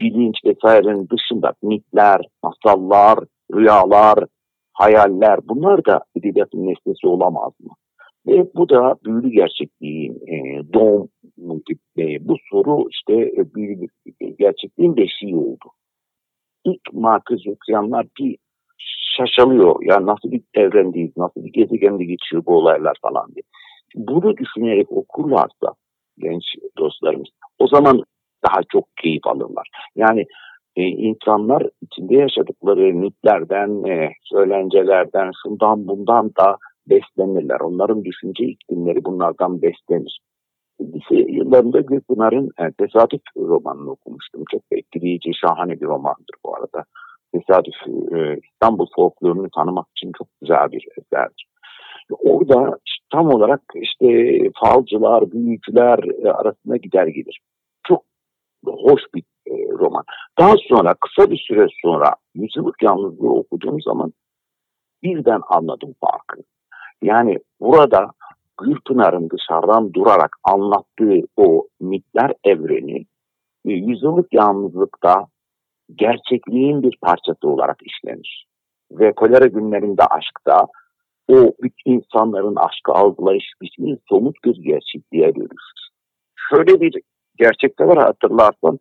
bilinç 0.00 0.36
vesairenin 0.44 1.08
dışında 1.08 1.52
mitler, 1.62 2.20
masallar, 2.42 3.18
rüyalar, 3.54 4.18
hayaller 4.72 5.38
bunlar 5.48 5.84
da 5.84 6.00
edebiyatın 6.16 6.66
nesnesi 6.66 7.06
olamaz 7.06 7.52
mı? 7.60 7.70
Ve 8.28 8.46
bu 8.54 8.68
da 8.68 8.96
büyülü 9.04 9.30
gerçekliğin 9.30 10.14
e, 10.14 10.62
doğum 10.72 11.08
e, 11.98 12.28
bu 12.28 12.36
soru 12.50 12.88
işte 12.90 13.14
e, 13.14 13.54
büyülü 13.54 13.86
gerçekliğin 14.38 14.96
beşiği 14.96 15.36
oldu. 15.36 15.70
İlk 16.64 16.92
Marcus 16.92 17.46
okuyanlar 17.46 18.06
bir 18.20 18.36
şaşalıyor. 19.16 19.76
Yani 19.82 20.06
nasıl 20.06 20.32
bir 20.32 20.42
evrendeyiz, 20.54 21.16
nasıl 21.16 21.44
bir 21.44 21.52
gezegende 21.52 22.04
geçiyor 22.04 22.42
bu 22.46 22.56
olaylar 22.56 22.96
falan 23.02 23.34
diye. 23.34 23.42
Bunu 23.94 24.36
düşünerek 24.36 24.92
okurlarsa 24.92 25.74
genç 26.18 26.44
dostlarımız. 26.78 27.28
O 27.58 27.66
zaman 27.66 28.02
daha 28.44 28.60
çok 28.72 28.96
keyif 28.96 29.26
alırlar. 29.26 29.68
Yani 29.96 30.24
e, 30.76 30.82
insanlar 30.82 31.62
içinde 31.82 32.14
yaşadıkları 32.14 32.94
mitlerden, 32.94 33.84
e, 33.84 34.12
söylencelerden, 34.22 35.30
şundan 35.42 35.88
bundan 35.88 36.26
da 36.28 36.56
beslenirler. 36.90 37.60
Onların 37.60 38.04
düşünce 38.04 38.44
iklimleri 38.44 39.04
bunlardan 39.04 39.62
beslenir. 39.62 40.20
Lise 40.80 41.32
yıllarında 41.32 41.80
Gülpınar'ın 41.80 42.50
e, 42.60 42.72
Tesadüf 42.72 43.22
romanını 43.36 43.90
okumuştum. 43.90 44.44
Çok 44.50 44.62
etkileyici, 44.70 45.30
şahane 45.34 45.80
bir 45.80 45.86
romandır 45.86 46.36
bu 46.44 46.56
arada. 46.56 46.84
Tesadüf 47.32 47.74
e, 48.12 48.40
İstanbul 48.52 48.86
folklorunu 48.96 49.50
tanımak 49.50 49.86
için 49.96 50.12
çok 50.18 50.28
güzel 50.40 50.72
bir 50.72 50.86
eserdir. 50.98 51.46
Orada 52.10 52.78
tam 53.12 53.28
olarak 53.28 53.60
işte 53.74 54.38
falcılar, 54.64 55.32
büyücüler 55.32 55.98
e, 56.24 56.32
arasında 56.32 56.76
gider 56.76 57.06
gelir. 57.06 57.40
Çok 57.86 58.04
hoş 58.66 59.02
bir 59.14 59.22
roman. 59.78 60.04
Daha 60.38 60.54
sonra 60.68 60.94
kısa 60.94 61.30
bir 61.30 61.44
süre 61.48 61.66
sonra 61.82 62.14
Yüzyıllık 62.34 62.82
Yalnızlığı 62.82 63.32
okuduğum 63.32 63.80
zaman 63.80 64.12
birden 65.02 65.40
anladım 65.48 65.94
farkı. 66.00 66.42
Yani 67.02 67.38
burada 67.60 68.10
Gülpınar'ın 68.60 69.30
dışarıdan 69.30 69.94
durarak 69.94 70.36
anlattığı 70.44 71.20
o 71.36 71.66
mitler 71.80 72.32
evreni 72.44 73.06
e, 73.64 73.72
Yüzyıllık 73.72 74.34
Yalnızlık'ta 74.34 75.26
gerçekliğin 75.94 76.82
bir 76.82 76.98
parçası 77.02 77.48
olarak 77.48 77.76
işlenir. 77.82 78.46
Ve 78.90 79.12
kolera 79.12 79.46
günlerinde 79.46 80.02
aşkta 80.02 80.66
o 81.28 81.52
üç 81.58 81.74
insanların 81.84 82.56
aşkı 82.56 82.92
algılayış 82.92 83.44
biçimi 83.62 83.96
somut 84.08 84.36
bir 84.44 84.56
gerçekliğe 84.56 85.34
dönüşür. 85.34 85.88
Şöyle 86.50 86.80
bir 86.80 87.02
gerçekte 87.38 87.86
var 87.86 87.98
hatırlarsan 87.98 88.78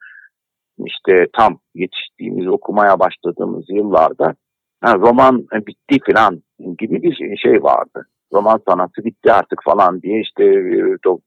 işte 0.86 1.26
tam 1.34 1.60
yetiştiğimiz 1.76 2.48
okumaya 2.48 3.00
başladığımız 3.00 3.66
yıllarda 3.70 4.36
ha, 4.82 4.96
roman 4.96 5.48
bitti 5.68 6.14
falan 6.14 6.42
gibi 6.80 7.04
bir 7.04 7.38
şey 7.38 7.64
vardı. 7.64 8.06
roman 8.34 8.60
sanatı 8.70 9.04
bitti 9.04 9.32
artık 9.32 9.64
falan 9.64 10.02
diye 10.02 10.22
işte 10.22 10.44
e, 10.44 10.78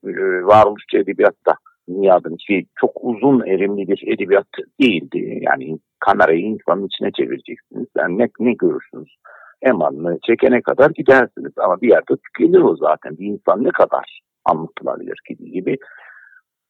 e, 0.09 0.43
varoluşçu 0.43 0.97
edebiyatta 0.97 1.53
dünyadan 1.89 2.35
ki 2.35 2.65
çok 2.81 2.91
uzun 3.01 3.39
erimli 3.47 3.87
bir 3.87 4.13
edebiyat 4.13 4.47
değildi. 4.81 5.39
Yani 5.41 5.79
kamerayı 5.99 6.41
insanın 6.41 6.87
içine 6.87 7.11
çevireceksiniz. 7.11 7.87
Yani 7.97 8.17
ne, 8.17 8.27
ne 8.39 8.53
görürsünüz? 8.53 9.15
Emanını 9.61 10.19
çekene 10.27 10.61
kadar 10.61 10.89
gidersiniz 10.89 11.53
ama 11.57 11.81
bir 11.81 11.89
yerde 11.89 12.15
tükenir 12.15 12.61
o 12.61 12.75
zaten. 12.75 13.17
Bir 13.17 13.25
insan 13.25 13.63
ne 13.63 13.71
kadar 13.71 14.21
anlatılabilir 14.45 15.19
gibi 15.29 15.51
gibi. 15.51 15.77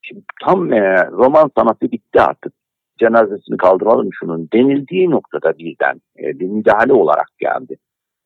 Şimdi 0.02 0.22
tam 0.46 0.74
e, 0.74 1.08
roman 1.12 1.52
sanatı 1.58 1.92
bitti 1.92 2.22
artık. 2.22 2.54
Cenazesini 3.02 3.58
kaldıralım 3.58 4.10
şunun 4.20 4.50
denildiği 4.54 5.10
noktada 5.10 5.58
birden 5.58 5.96
e, 6.20 6.40
bir 6.40 6.48
müdahale 6.48 6.94
olarak 6.94 7.28
geldi 7.40 7.76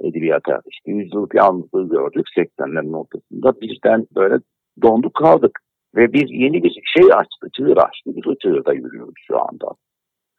edebiyata. 0.01 0.61
İşte 0.71 0.91
yüzyıllık 0.91 1.35
yalnızlığı 1.35 1.89
gördük 1.89 2.25
80'lerin 2.37 2.97
ortasında. 2.97 3.61
Birden 3.61 4.07
böyle 4.15 4.35
donduk 4.81 5.13
kaldık. 5.13 5.59
Ve 5.95 6.13
bir 6.13 6.29
yeni 6.29 6.63
bir 6.63 6.81
şey 6.97 7.03
açtı, 7.13 7.47
çığır 7.53 7.77
açtı. 7.77 8.11
Biz 8.15 8.27
o 8.27 8.35
çığırda 8.35 8.73
yürüyoruz 8.73 9.13
şu 9.27 9.41
anda. 9.41 9.67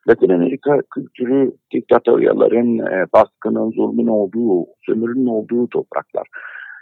Latin 0.08 0.28
Amerika 0.28 0.80
kültürü 0.94 1.52
diktatöryaların, 1.74 2.78
e, 2.78 3.06
baskının, 3.12 3.70
zulmün 3.70 4.06
olduğu, 4.06 4.66
sömürünün 4.86 5.26
olduğu 5.26 5.68
topraklar. 5.68 6.28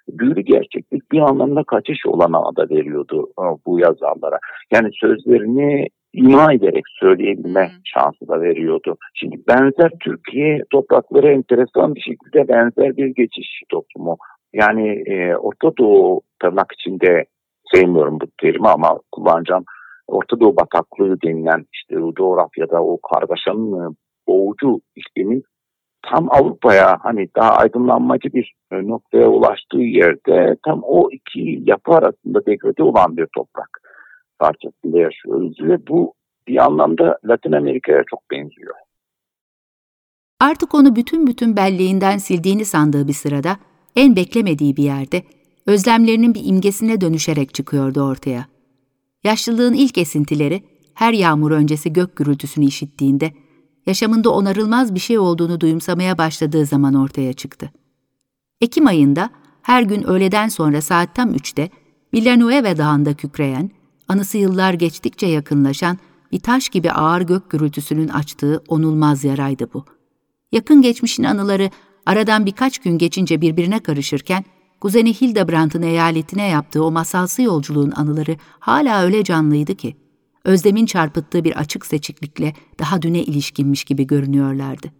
Büyülü 0.09 0.41
gerçeklik 0.41 1.13
bir 1.13 1.19
anlamda 1.19 1.65
kaçış 1.65 2.07
olanağı 2.07 2.57
da 2.57 2.69
veriyordu 2.71 3.29
e, 3.39 3.45
bu 3.67 3.79
yazarlara. 3.79 4.39
Yani 4.73 4.91
sözlerini 5.01 5.89
ima 6.15 6.53
ederek 6.53 6.85
söyleyebilme 7.01 7.71
şansı 7.85 8.29
da 8.29 8.41
veriyordu. 8.41 8.97
Şimdi 9.15 9.37
benzer 9.49 9.91
Türkiye 10.01 10.63
toprakları 10.71 11.33
enteresan 11.33 11.95
bir 11.95 12.01
şekilde 12.01 12.49
benzer 12.49 12.97
bir 12.97 13.07
geçiş 13.07 13.63
toplumu. 13.69 14.17
Yani 14.53 15.03
e, 15.07 15.37
Orta 15.37 15.77
Doğu 15.79 16.21
tırnak 16.43 16.73
içinde 16.81 17.25
sevmiyorum 17.75 18.21
bu 18.21 18.27
terimi 18.41 18.69
ama 18.69 19.01
kullanacağım. 19.13 19.65
Orta 20.07 20.41
Doğu 20.41 20.57
bataklığı 20.57 21.21
denilen 21.23 21.65
işte 21.75 21.99
o 21.99 22.15
coğrafyada 22.15 22.85
o 22.85 22.99
kargaşanın 23.13 23.91
e, 23.91 23.95
boğucu 24.27 24.81
iklimin 24.97 25.43
tam 26.11 26.29
Avrupa'ya 26.31 26.99
hani 27.03 27.29
daha 27.37 27.51
aydınlanmacı 27.51 28.33
bir 28.33 28.55
e, 28.73 28.89
noktaya 28.89 29.29
ulaştığı 29.29 29.79
yerde 29.79 30.57
tam 30.65 30.81
o 30.83 31.09
iki 31.13 31.63
yapı 31.65 31.93
arasında 31.93 32.47
degrade 32.47 32.83
olan 32.83 33.17
bir 33.17 33.27
toprak 33.37 33.84
parçasında 34.39 34.99
yaşıyoruz 34.99 35.61
ve 35.61 35.87
bu 35.87 36.15
bir 36.49 36.65
anlamda 36.65 37.19
Latin 37.25 37.53
Amerika'ya 37.53 38.05
çok 38.11 38.31
benziyor. 38.31 38.75
Artık 40.41 40.75
onu 40.75 40.97
bütün 40.97 41.27
bütün 41.27 41.57
belleğinden 41.57 42.19
sildiğini 42.19 42.65
sandığı 42.65 43.09
bir 43.09 43.13
sırada 43.13 43.57
en 43.97 44.17
beklemediği 44.17 44.77
bir 44.77 44.83
yerde 44.83 45.23
özlemlerinin 45.67 46.35
bir 46.35 46.43
imgesine 46.45 47.01
dönüşerek 47.01 47.55
çıkıyordu 47.55 48.01
ortaya. 48.01 48.47
Yaşlılığın 49.25 49.75
ilk 49.75 49.99
esintileri, 49.99 50.63
her 50.95 51.13
yağmur 51.13 51.51
öncesi 51.51 51.93
gök 51.93 52.17
gürültüsünü 52.17 52.65
işittiğinde, 52.65 53.33
yaşamında 53.87 54.31
onarılmaz 54.31 54.95
bir 54.95 55.01
şey 55.01 55.19
olduğunu 55.19 55.61
duyumsamaya 55.61 56.19
başladığı 56.19 56.65
zaman 56.65 56.95
ortaya 56.95 57.33
çıktı. 57.33 57.71
Ekim 58.61 58.87
ayında, 58.87 59.31
her 59.63 59.83
gün 59.83 60.03
öğleden 60.03 60.49
sonra 60.49 60.81
saat 60.81 61.15
tam 61.15 61.35
üçte, 61.35 61.71
Villanueva 62.15 62.77
Dağı'nda 62.77 63.15
kükreyen, 63.15 63.71
anısı 64.09 64.39
yıllar 64.39 64.75
geçtikçe 64.75 65.27
yakınlaşan 65.27 65.99
bir 66.33 66.41
taş 66.41 66.69
gibi 66.69 66.93
ağır 66.93 67.21
gök 67.21 67.51
gürültüsünün 67.51 68.09
açtığı 68.09 68.63
onulmaz 68.69 69.25
yaraydı 69.25 69.69
bu. 69.75 69.85
Yakın 70.53 70.83
geçmişin 70.83 71.25
anıları 71.25 71.71
aradan 72.07 72.47
birkaç 72.47 72.79
gün 72.79 72.99
geçince 72.99 73.41
birbirine 73.41 73.81
karışırken, 73.81 74.45
kuzeni 74.81 75.15
Hildebrand'ın 75.15 75.83
eyaletine 75.83 76.49
yaptığı 76.49 76.85
o 76.85 76.91
masalsı 76.91 77.43
yolculuğun 77.43 77.91
anıları 77.91 78.37
hala 78.61 79.03
öyle 79.03 79.25
canlıydı 79.25 79.75
ki, 79.75 79.97
özlemin 80.45 80.87
çarpıttığı 80.87 81.45
bir 81.45 81.57
açık 81.57 81.87
seçiklikle 81.87 82.55
daha 82.79 83.03
düne 83.03 83.23
ilişkinmiş 83.23 83.85
gibi 83.85 84.07
görünüyorlardı. 84.07 84.93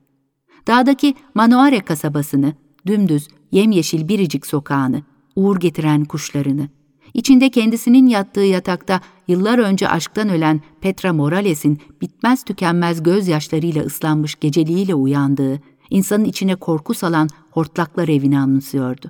Dağdaki 0.67 1.15
Manoare 1.35 1.81
kasabasını, 1.81 2.53
dümdüz, 2.87 3.29
yemyeşil 3.53 4.09
biricik 4.09 4.47
sokağını, 4.47 5.03
uğur 5.37 5.61
getiren 5.61 6.05
kuşlarını, 6.05 6.69
içinde 7.15 7.51
kendisinin 7.51 8.07
yattığı 8.07 8.41
yatakta 8.41 9.01
yıllar 9.29 9.59
önce 9.59 9.89
aşktan 9.89 10.29
ölen 10.29 10.61
Petra 10.81 11.13
Morales'in 11.13 11.79
bitmez 12.01 12.45
tükenmez 12.45 13.03
gözyaşlarıyla 13.03 13.83
ıslanmış 13.83 14.35
geceliğiyle 14.35 14.95
uyandığı, 14.95 15.61
insanın 15.91 16.25
içine 16.25 16.55
korku 16.55 16.95
salan 16.95 17.29
hortlaklar 17.51 18.09
evini 18.09 18.39
anımsıyordu. 18.39 19.09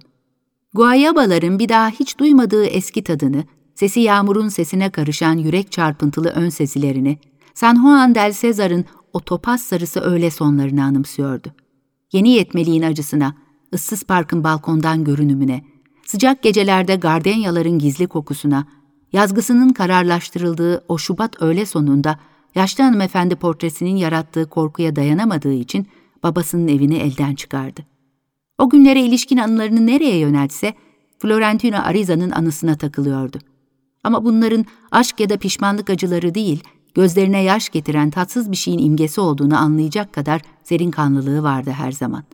Guayabaların 0.74 1.58
bir 1.58 1.68
daha 1.68 1.90
hiç 1.90 2.18
duymadığı 2.18 2.64
eski 2.64 3.04
tadını, 3.04 3.44
sesi 3.74 4.00
yağmurun 4.00 4.48
sesine 4.48 4.90
karışan 4.90 5.38
yürek 5.38 5.72
çarpıntılı 5.72 6.28
ön 6.28 6.48
sesilerini, 6.48 7.18
San 7.54 7.76
Juan 7.76 8.14
del 8.14 8.32
Cesar'ın 8.32 8.84
o 9.12 9.20
topaz 9.20 9.62
sarısı 9.62 10.00
öğle 10.00 10.30
sonlarını 10.30 10.84
anımsıyordu. 10.84 11.48
Yeni 12.12 12.30
yetmeliğin 12.30 12.82
acısına, 12.82 13.34
ıssız 13.74 14.02
parkın 14.02 14.44
balkondan 14.44 15.04
görünümüne, 15.04 15.64
sıcak 16.14 16.42
gecelerde 16.42 16.96
gardenyaların 16.96 17.78
gizli 17.78 18.06
kokusuna, 18.06 18.66
yazgısının 19.12 19.68
kararlaştırıldığı 19.68 20.84
o 20.88 20.98
Şubat 20.98 21.42
öğle 21.42 21.66
sonunda 21.66 22.18
yaşlı 22.54 22.84
hanımefendi 22.84 23.36
portresinin 23.36 23.96
yarattığı 23.96 24.48
korkuya 24.48 24.96
dayanamadığı 24.96 25.52
için 25.52 25.86
babasının 26.22 26.68
evini 26.68 26.96
elden 26.96 27.34
çıkardı. 27.34 27.80
O 28.58 28.70
günlere 28.70 29.02
ilişkin 29.02 29.36
anılarını 29.36 29.86
nereye 29.86 30.16
yöneltse, 30.18 30.74
Florentino 31.18 31.76
Ariza'nın 31.76 32.30
anısına 32.30 32.76
takılıyordu. 32.76 33.38
Ama 34.04 34.24
bunların 34.24 34.64
aşk 34.90 35.20
ya 35.20 35.28
da 35.28 35.36
pişmanlık 35.36 35.90
acıları 35.90 36.34
değil, 36.34 36.62
gözlerine 36.94 37.42
yaş 37.42 37.68
getiren 37.68 38.10
tatsız 38.10 38.50
bir 38.50 38.56
şeyin 38.56 38.78
imgesi 38.78 39.20
olduğunu 39.20 39.58
anlayacak 39.58 40.12
kadar 40.12 40.42
serin 40.62 40.90
kanlılığı 40.90 41.42
vardı 41.42 41.70
her 41.70 41.92
zaman. 41.92 42.24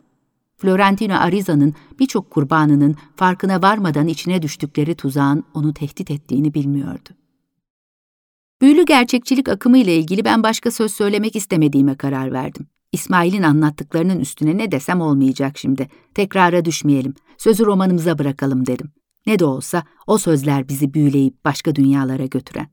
Florentino 0.61 1.13
Ariza'nın 1.13 1.73
birçok 1.99 2.29
kurbanının 2.29 2.95
farkına 3.15 3.61
varmadan 3.61 4.07
içine 4.07 4.41
düştükleri 4.41 4.95
tuzağın 4.95 5.43
onu 5.53 5.73
tehdit 5.73 6.11
ettiğini 6.11 6.53
bilmiyordu. 6.53 7.09
Büyülü 8.61 8.85
gerçekçilik 8.85 9.49
akımı 9.49 9.77
ile 9.77 9.97
ilgili 9.97 10.25
ben 10.25 10.43
başka 10.43 10.71
söz 10.71 10.93
söylemek 10.93 11.35
istemediğime 11.35 11.95
karar 11.95 12.31
verdim. 12.31 12.67
İsmail'in 12.91 13.43
anlattıklarının 13.43 14.19
üstüne 14.19 14.57
ne 14.57 14.71
desem 14.71 15.01
olmayacak 15.01 15.57
şimdi. 15.57 15.87
Tekrara 16.13 16.65
düşmeyelim. 16.65 17.13
Sözü 17.37 17.65
romanımıza 17.65 18.17
bırakalım 18.19 18.65
dedim. 18.65 18.91
Ne 19.27 19.39
de 19.39 19.45
olsa 19.45 19.83
o 20.07 20.17
sözler 20.17 20.67
bizi 20.69 20.93
büyüleyip 20.93 21.45
başka 21.45 21.75
dünyalara 21.75 22.25
götüren. 22.25 22.67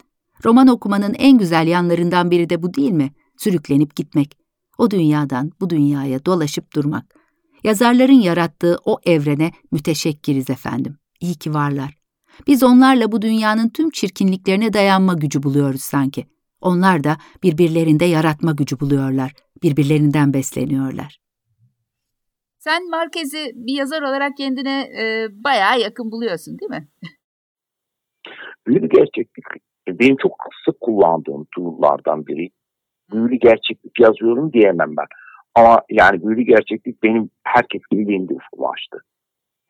Roman 0.45 0.69
okumanın 0.69 1.15
en 1.15 1.39
güzel 1.39 1.67
yanlarından 1.67 2.31
biri 2.31 2.51
de 2.51 2.63
bu 2.63 2.75
değil 2.75 2.93
mi? 2.93 3.13
Sürüklenip 3.37 3.97
gitmek. 3.97 4.39
O 4.79 4.91
dünyadan 4.91 5.53
bu 5.61 5.71
dünyaya 5.71 6.25
dolaşıp 6.25 6.75
durmak. 6.75 7.18
Yazarların 7.69 8.21
yarattığı 8.21 8.77
o 8.85 8.99
evrene 9.07 9.51
müteşekkiriz 9.73 10.51
efendim. 10.51 10.97
İyi 11.21 11.35
ki 11.35 11.55
varlar. 11.55 11.91
Biz 12.47 12.63
onlarla 12.63 13.13
bu 13.13 13.23
dünyanın 13.23 13.69
tüm 13.69 13.91
çirkinliklerine 13.91 14.73
dayanma 14.73 15.15
gücü 15.15 15.43
buluyoruz 15.43 15.83
sanki. 15.83 16.27
Onlar 16.61 17.05
da 17.05 17.17
birbirlerinde 17.43 18.05
yaratma 18.05 18.53
gücü 18.53 18.81
buluyorlar 18.81 19.33
birbirlerinden 19.63 20.35
besleniyorlar. 20.35 21.19
Sen 22.59 22.91
Marquez'i 22.91 23.53
bir 23.55 23.79
yazar 23.79 24.03
olarak 24.03 24.37
kendine 24.37 24.81
e, 24.81 25.29
bayağı 25.31 25.81
yakın 25.81 26.13
buluyorsun 26.13 26.59
değil 26.59 26.71
mi? 26.71 26.89
Büyülü 28.67 28.89
gerçeklik 28.89 29.47
benim 29.89 30.17
çok 30.17 30.33
sık 30.65 30.81
kullandığım 30.81 31.47
tool'lardan 31.57 32.27
biri. 32.27 32.49
Büyülü 33.13 33.37
gerçeklik 33.37 34.01
yazıyorum 34.01 34.53
diyemem 34.53 34.97
ben. 34.97 35.07
Ama 35.59 35.83
yani 35.91 36.23
büyülü 36.23 36.43
gerçeklik 36.43 37.03
benim 37.03 37.31
herkes 37.45 37.83
gibi 37.91 38.09
benim 38.09 38.29
de 38.29 38.35
ufkumu 38.35 38.69
açtı. 38.69 38.99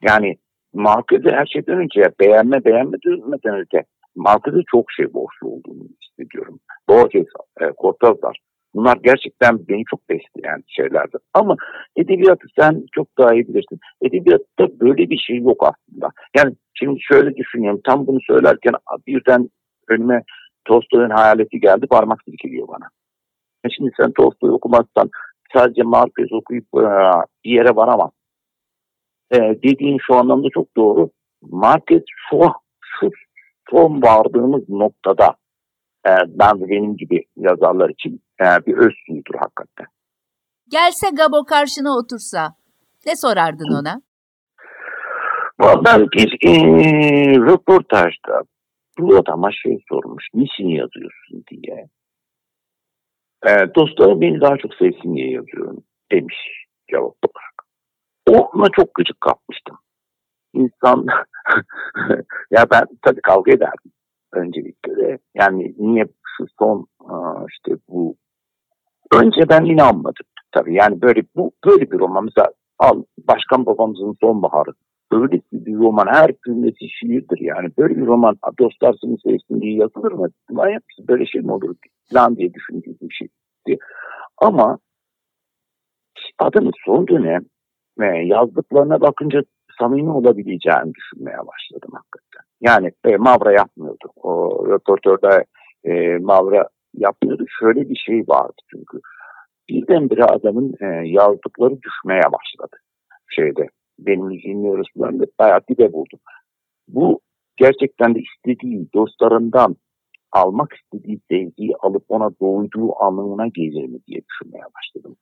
Yani 0.03 0.37
Marquez'i 0.74 1.31
her 1.31 1.46
şeyden 1.46 1.79
önce 1.79 2.03
beğenme 2.20 2.64
beğenme 2.64 2.96
demeden 3.05 3.55
önce 3.55 3.85
Marquez'e 4.16 4.62
çok 4.70 4.92
şey 4.92 5.14
borçlu 5.14 5.48
olduğunu 5.48 5.88
hissediyorum. 6.03 6.61
Borges, 6.88 7.27
e, 7.61 7.64
Cortázar 7.64 8.37
Bunlar 8.74 8.96
gerçekten 9.03 9.68
beni 9.68 9.83
çok 9.90 10.09
besleyen 10.09 10.62
şeylerdi. 10.66 11.16
Ama 11.35 11.57
edebiyatı 11.96 12.46
sen 12.59 12.85
çok 12.92 13.18
daha 13.18 13.35
iyi 13.35 13.48
bilirsin. 13.48 13.79
Edebiyatta 14.03 14.81
böyle 14.81 15.11
bir 15.11 15.18
şey 15.18 15.37
yok 15.37 15.62
aslında. 15.62 16.11
Yani 16.37 16.55
şimdi 16.74 17.01
şöyle 17.01 17.37
düşünüyorum. 17.37 17.81
Tam 17.85 18.07
bunu 18.07 18.18
söylerken 18.20 18.74
birden 19.07 19.48
önüme 19.88 20.22
Tolstoy'un 20.64 21.11
hayaleti 21.11 21.61
geldi. 21.61 21.87
Parmak 21.87 22.22
silkeliyor 22.24 22.68
bana. 22.68 22.88
Şimdi 23.77 23.90
sen 24.01 24.12
Tolstoy 24.12 24.51
okumazsan 24.51 25.11
sadece 25.54 25.82
Marquez 25.82 26.32
okuyup 26.32 26.66
e, 26.74 26.84
bir 27.44 27.50
yere 27.50 27.76
varamaz. 27.76 28.11
Ee, 29.34 29.38
dediğin 29.38 29.98
şu 30.06 30.14
anlamda 30.14 30.48
çok 30.54 30.76
doğru. 30.76 31.11
Marquez 31.42 32.02
şu, 32.30 32.40
şu 32.80 33.11
son 33.70 34.02
vardığımız 34.02 34.68
noktada 34.68 35.34
e, 36.06 36.11
ben 36.26 36.61
de 36.61 36.68
benim 36.68 36.96
gibi 36.96 37.24
yazarlar 37.37 37.90
için 37.90 38.20
e, 38.40 38.44
bir 38.66 38.76
öz 38.76 38.94
suyudur 39.06 39.34
hakikaten. 39.34 39.87
Gelse 40.70 41.11
Gabo 41.11 41.44
karşına 41.44 41.98
otursa 41.98 42.54
ne 43.06 43.16
sorardın 43.16 43.80
ona? 43.80 44.00
Ben 45.84 46.00
bir 46.00 46.38
e, 46.46 46.52
röportajda 47.37 48.42
bu 48.98 49.16
adama 49.16 49.50
şey 49.52 49.78
sormuş, 49.88 50.24
niçin 50.34 50.68
yazıyorsun 50.68 51.44
diye. 51.50 51.88
E, 53.46 53.51
dostlarım 53.74 54.20
beni 54.20 54.40
daha 54.40 54.57
çok 54.57 54.74
sevsin 54.74 55.16
diye 55.16 55.31
yazıyorum 55.31 55.85
demiş 56.12 56.37
cevap 56.90 57.05
olarak. 57.05 57.59
Ona 58.55 58.66
çok 58.77 58.94
gıcık 58.94 59.20
kapmıştım. 59.20 59.79
İnsan, 60.55 61.07
ya 62.51 62.64
ben 62.70 62.85
tabii 63.03 63.20
kavga 63.20 63.53
ederdim 63.53 63.92
öncelikle 64.33 64.96
de. 64.96 65.18
Yani 65.35 65.74
niye 65.79 66.07
şu 66.37 66.46
son 66.59 66.87
işte 67.48 67.72
bu 67.88 68.16
önce 69.12 69.48
ben 69.48 69.64
inanmadım 69.64 70.27
tabii. 70.53 70.74
Yani 70.74 71.03
böyle 71.03 71.22
bu 71.37 71.53
böyle 71.66 71.90
bir 71.90 71.98
roman 71.98 72.24
mesela 72.24 72.53
al 72.79 73.03
Başkan 73.18 73.66
Babamızın 73.66 74.16
Sonbaharı. 74.20 74.70
Öyle 75.12 75.40
bir 75.52 75.74
roman 75.74 76.06
her 76.06 76.30
cümlesi 76.46 76.88
şiirdir 76.88 77.40
yani. 77.40 77.68
Böyle 77.78 77.96
bir 77.96 78.06
roman 78.06 78.36
dostlar 78.58 78.94
seni 79.00 79.16
sevsin 79.24 79.60
diye 79.60 79.74
yazılır 79.74 80.12
mı? 80.12 80.28
Manyak 80.50 80.82
böyle 81.08 81.26
şey 81.26 81.40
mi 81.40 81.52
olur 81.52 81.74
falan 82.12 82.36
diye 82.36 82.54
düşündüğüm 82.54 82.96
bir 83.02 83.14
şey. 83.14 83.28
Ama 84.38 84.78
adamın 86.38 86.72
son 86.84 87.08
dönem 87.08 87.42
e, 88.00 88.04
yazdıklarına 88.04 89.00
bakınca 89.00 89.42
samimi 89.80 90.10
olabileceğini 90.10 90.94
düşünmeye 90.94 91.38
başladım 91.38 91.90
hakikaten. 91.92 92.44
Yani 92.60 92.92
e, 93.04 93.16
Mavra 93.16 93.52
yapmıyordu. 93.52 94.08
O 94.16 94.50
röportörde 94.68 95.44
e, 95.84 96.18
Mavra 96.18 96.68
yapmıyordu. 96.94 97.44
Şöyle 97.60 97.88
bir 97.88 97.96
şey 97.96 98.24
vardı 98.28 98.62
çünkü. 98.70 99.00
Birdenbire 99.68 100.24
adamın 100.24 100.74
e, 100.80 101.08
yazdıkları 101.08 101.82
düşmeye 101.82 102.22
başladı. 102.22 102.76
Şeyde 103.28 103.68
benim 103.98 104.30
zihinli 104.30 104.68
orasılarında 104.68 105.24
bayağı 105.38 105.61
dibe 105.68 105.92
buldum. 105.92 106.20
Bu 106.88 107.20
gerçekten 107.56 108.14
de 108.14 108.20
istediği 108.20 108.92
dostlarından 108.94 109.76
almak 110.32 110.72
istediği 110.72 111.20
sevgiyi 111.30 111.76
alıp 111.80 112.04
ona 112.08 112.30
doyduğu 112.40 113.02
anlamına 113.02 113.46
gelir 113.46 113.84
mi 113.84 113.98
diye 114.06 114.20
düşünmeye 114.28 114.64
başladım. 114.74 115.16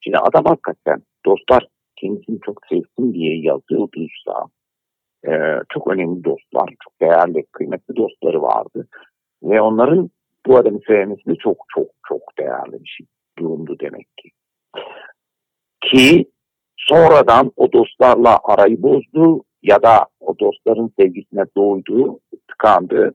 Şimdi 0.00 0.18
adam 0.18 0.44
hakikaten 0.44 1.02
dostlar 1.26 1.66
kendisini 1.96 2.38
çok 2.46 2.60
sevsin 2.68 3.14
diye 3.14 3.40
yazıyorduysa 3.40 4.46
e, 5.26 5.30
çok 5.68 5.92
önemli 5.92 6.24
dostlar, 6.24 6.74
çok 6.84 7.00
değerli, 7.00 7.46
kıymetli 7.52 7.96
dostları 7.96 8.42
vardı. 8.42 8.88
Ve 9.42 9.60
onların 9.60 10.10
bu 10.46 10.56
adamı 10.56 10.80
sevmesi 10.86 11.26
de 11.26 11.34
çok 11.34 11.56
çok 11.74 11.86
çok 12.08 12.22
değerli 12.38 12.72
bir 12.72 12.88
şey 12.88 13.06
durumdu 13.38 13.76
demek 13.80 14.06
ki. 14.16 14.30
Ki 15.80 16.30
sonradan 16.90 17.52
o 17.56 17.72
dostlarla 17.72 18.38
arayı 18.44 18.82
bozdu 18.82 19.44
ya 19.62 19.82
da 19.82 20.06
o 20.20 20.38
dostların 20.38 20.92
sevgisine 20.98 21.44
doydu, 21.56 22.20
tıkandı 22.48 23.14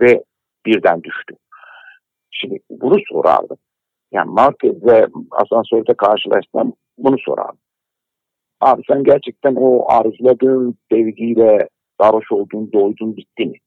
ve 0.00 0.24
birden 0.66 1.02
düştü. 1.02 1.34
Şimdi 2.30 2.58
bunu 2.70 2.96
sorardım. 3.12 3.56
Yani 4.12 4.30
Marquez'le 4.30 5.08
asansörde 5.30 5.94
karşılaşsam 5.94 6.72
bunu 6.98 7.16
sorardım. 7.18 7.58
Abi 8.60 8.82
sen 8.88 9.04
gerçekten 9.04 9.54
o 9.54 9.84
arzuladığın 9.88 10.74
sevgiyle 10.92 11.68
sarhoş 12.00 12.32
olduğun, 12.32 12.72
doydun, 12.72 13.16
bitti 13.16 13.46
mi? 13.46 13.58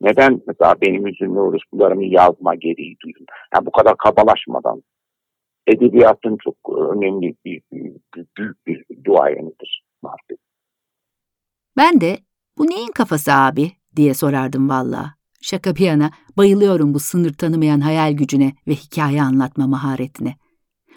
Neden 0.00 0.40
mesela 0.46 0.74
benim 0.82 1.06
üzümlü 1.06 1.40
orospularımı 1.40 2.04
yazma 2.04 2.54
gereği 2.54 2.96
duydun? 3.04 3.26
Yani 3.54 3.66
bu 3.66 3.70
kadar 3.70 3.96
kabalaşmadan 3.96 4.82
edebiyatın 5.66 6.36
çok 6.44 6.56
önemli 6.78 7.34
bir, 7.44 7.62
bir, 7.72 7.92
bir 8.16 8.26
büyük 8.36 8.66
bir 8.66 9.04
duayenidir 9.04 9.84
Martin. 10.02 10.38
Ben 11.76 12.00
de 12.00 12.18
bu 12.58 12.66
neyin 12.66 12.92
kafası 12.94 13.32
abi 13.32 13.72
diye 13.96 14.14
sorardım 14.14 14.68
valla. 14.68 15.14
Şaka 15.40 15.76
bir 15.76 15.84
yana 15.84 16.10
bayılıyorum 16.36 16.94
bu 16.94 17.00
sınır 17.00 17.32
tanımayan 17.32 17.80
hayal 17.80 18.12
gücüne 18.12 18.52
ve 18.68 18.74
hikaye 18.74 19.22
anlatma 19.22 19.66
maharetine. 19.66 20.34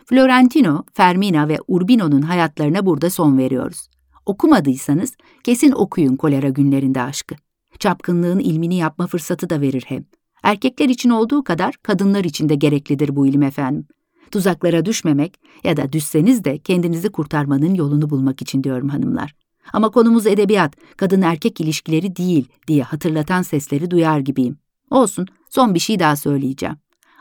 Florentino, 0.05 0.83
Fermina 0.93 1.49
ve 1.49 1.57
Urbino'nun 1.67 2.21
hayatlarına 2.21 2.85
burada 2.85 3.09
son 3.09 3.37
veriyoruz. 3.37 3.89
Okumadıysanız 4.25 5.17
kesin 5.43 5.71
okuyun 5.71 6.15
kolera 6.15 6.49
günlerinde 6.49 7.01
aşkı. 7.01 7.35
Çapkınlığın 7.79 8.39
ilmini 8.39 8.75
yapma 8.75 9.07
fırsatı 9.07 9.49
da 9.49 9.61
verir 9.61 9.83
hem. 9.87 10.05
Erkekler 10.43 10.89
için 10.89 11.09
olduğu 11.09 11.43
kadar 11.43 11.75
kadınlar 11.83 12.23
için 12.23 12.49
de 12.49 12.55
gereklidir 12.55 13.15
bu 13.15 13.27
ilim 13.27 13.43
efendim. 13.43 13.87
Tuzaklara 14.31 14.85
düşmemek 14.85 15.39
ya 15.63 15.77
da 15.77 15.93
düşseniz 15.93 16.43
de 16.43 16.57
kendinizi 16.57 17.09
kurtarmanın 17.09 17.73
yolunu 17.73 18.09
bulmak 18.09 18.41
için 18.41 18.63
diyorum 18.63 18.89
hanımlar. 18.89 19.35
Ama 19.73 19.89
konumuz 19.89 20.27
edebiyat, 20.27 20.75
kadın 20.97 21.21
erkek 21.21 21.61
ilişkileri 21.61 22.15
değil 22.15 22.47
diye 22.67 22.83
hatırlatan 22.83 23.41
sesleri 23.41 23.91
duyar 23.91 24.19
gibiyim. 24.19 24.57
Olsun, 24.89 25.25
son 25.49 25.73
bir 25.73 25.79
şey 25.79 25.99
daha 25.99 26.15
söyleyeceğim. 26.15 26.75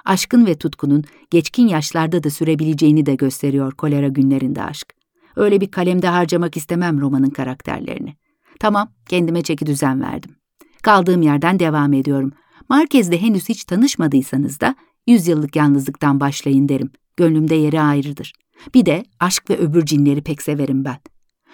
Aşkın 0.05 0.47
ve 0.47 0.55
tutkunun 0.55 1.05
geçkin 1.31 1.69
yaşlarda 1.69 2.23
da 2.23 2.31
sürebileceğini 2.31 3.07
de 3.07 3.15
gösteriyor 3.15 3.73
kolera 3.73 4.09
günlerinde 4.09 4.63
aşk. 4.63 4.95
Öyle 5.37 5.61
bir 5.61 5.71
kalemde 5.71 6.09
harcamak 6.09 6.57
istemem 6.57 7.01
romanın 7.01 7.31
karakterlerini. 7.31 8.17
Tamam, 8.61 8.89
kendime 9.09 9.43
çeki 9.43 9.67
düzen 9.67 10.01
verdim. 10.01 10.37
Kaldığım 10.83 11.23
yerden 11.23 11.59
devam 11.59 11.93
ediyorum. 11.93 12.33
Marquez'le 12.69 13.13
henüz 13.13 13.49
hiç 13.49 13.65
tanışmadıysanız 13.65 14.61
da 14.61 14.75
yüzyıllık 15.07 15.57
yalnızlıktan 15.57 16.21
başlayın 16.21 16.69
derim. 16.69 16.91
Gönlümde 17.17 17.55
yeri 17.55 17.81
ayrıdır. 17.81 18.33
Bir 18.75 18.87
de 18.87 19.05
aşk 19.21 19.51
ve 19.51 19.57
öbür 19.59 19.87
cinleri 19.87 20.23
pek 20.23 20.43
severim 20.43 20.85
ben. 20.85 20.99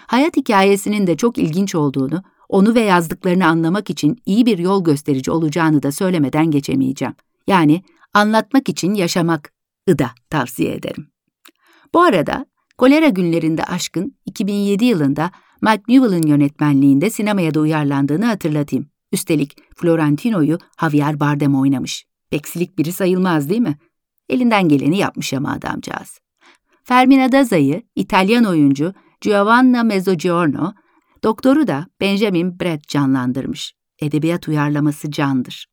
Hayat 0.06 0.36
hikayesinin 0.36 1.06
de 1.06 1.16
çok 1.16 1.38
ilginç 1.38 1.74
olduğunu, 1.74 2.22
onu 2.48 2.74
ve 2.74 2.80
yazdıklarını 2.80 3.46
anlamak 3.46 3.90
için 3.90 4.18
iyi 4.26 4.46
bir 4.46 4.58
yol 4.58 4.84
gösterici 4.84 5.30
olacağını 5.30 5.82
da 5.82 5.92
söylemeden 5.92 6.50
geçemeyeceğim. 6.50 7.14
Yani 7.46 7.82
anlatmak 8.14 8.68
için 8.68 8.94
yaşamak 8.94 9.52
da 9.88 10.10
tavsiye 10.30 10.74
ederim. 10.74 11.06
Bu 11.94 12.02
arada 12.02 12.46
Kolera 12.78 13.08
Günlerinde 13.08 13.64
Aşkın 13.64 14.16
2007 14.26 14.84
yılında 14.84 15.30
Mike 15.62 15.82
Newell'ın 15.88 16.26
yönetmenliğinde 16.26 17.10
sinemaya 17.10 17.54
da 17.54 17.60
uyarlandığını 17.60 18.24
hatırlatayım. 18.24 18.86
Üstelik 19.12 19.56
Florentino'yu 19.76 20.58
Javier 20.80 21.20
Bardem 21.20 21.54
oynamış. 21.54 22.11
Peksilik 22.32 22.78
biri 22.78 22.92
sayılmaz 22.92 23.48
değil 23.48 23.60
mi? 23.60 23.78
Elinden 24.28 24.68
geleni 24.68 24.98
yapmış 24.98 25.34
ama 25.34 25.52
adamcağız. 25.52 26.20
Fermina 26.84 27.32
Daza'yı 27.32 27.82
İtalyan 27.96 28.44
oyuncu 28.44 28.94
Giovanna 29.20 29.82
Mezzogiorno, 29.82 30.72
doktoru 31.24 31.66
da 31.66 31.86
Benjamin 32.00 32.60
Brett 32.60 32.88
canlandırmış. 32.88 33.74
Edebiyat 34.00 34.48
uyarlaması 34.48 35.10
candır. 35.10 35.66